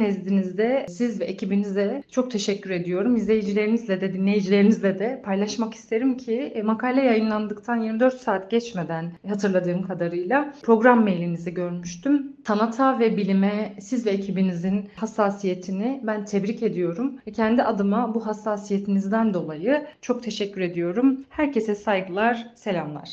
nezdinizde 0.00 0.86
siz 0.88 1.20
ve 1.20 1.24
ekibinize 1.24 2.02
çok 2.10 2.30
teşekkür 2.30 2.70
ediyorum. 2.70 3.16
İzleyicilerinizle 3.16 4.00
de 4.00 4.12
dinleyicilerinizle 4.12 4.98
de 4.98 5.22
paylaşmak 5.24 5.74
isterim 5.74 6.16
ki 6.16 6.52
e, 6.54 6.62
makale 6.62 7.04
yayınlandıktan 7.04 7.76
24 7.76 8.20
saat 8.20 8.50
geçmeden 8.50 9.12
hatırladığım 9.28 9.82
kadarıyla 9.82 10.54
program 10.62 11.02
mailinizi 11.02 11.54
görmüştüm. 11.54 12.32
Sanata 12.46 12.98
ve 12.98 13.16
bilime 13.16 13.72
siz 13.80 14.06
ve 14.06 14.10
ekibinizin 14.10 14.88
hassasiyetini 14.96 16.00
ben 16.02 16.24
tebrik 16.24 16.62
ediyorum. 16.62 17.14
Kendi 17.36 17.62
adıma 17.62 18.14
bu 18.14 18.26
hassasiyetinizden 18.26 19.34
dolayı 19.34 19.86
çok 20.02 20.22
teşekkür 20.22 20.60
ediyorum. 20.60 21.24
Herkese 21.60 21.82
saygılar, 21.82 22.52
selamlar. 22.56 23.10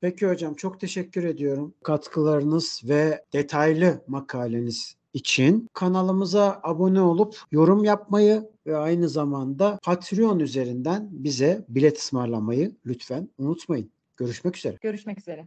Peki 0.00 0.26
hocam 0.26 0.54
çok 0.54 0.80
teşekkür 0.80 1.24
ediyorum. 1.24 1.74
Katkılarınız 1.82 2.82
ve 2.84 3.24
detaylı 3.32 4.04
makaleniz 4.06 4.96
için 5.14 5.68
kanalımıza 5.72 6.60
abone 6.62 7.00
olup 7.00 7.36
yorum 7.52 7.84
yapmayı 7.84 8.50
ve 8.66 8.76
aynı 8.76 9.08
zamanda 9.08 9.78
Patreon 9.82 10.38
üzerinden 10.38 11.08
bize 11.10 11.64
bilet 11.68 11.98
ısmarlamayı 11.98 12.76
lütfen 12.86 13.28
unutmayın. 13.38 13.90
Görüşmek 14.16 14.56
üzere. 14.56 14.76
Görüşmek 14.80 15.18
üzere. 15.18 15.46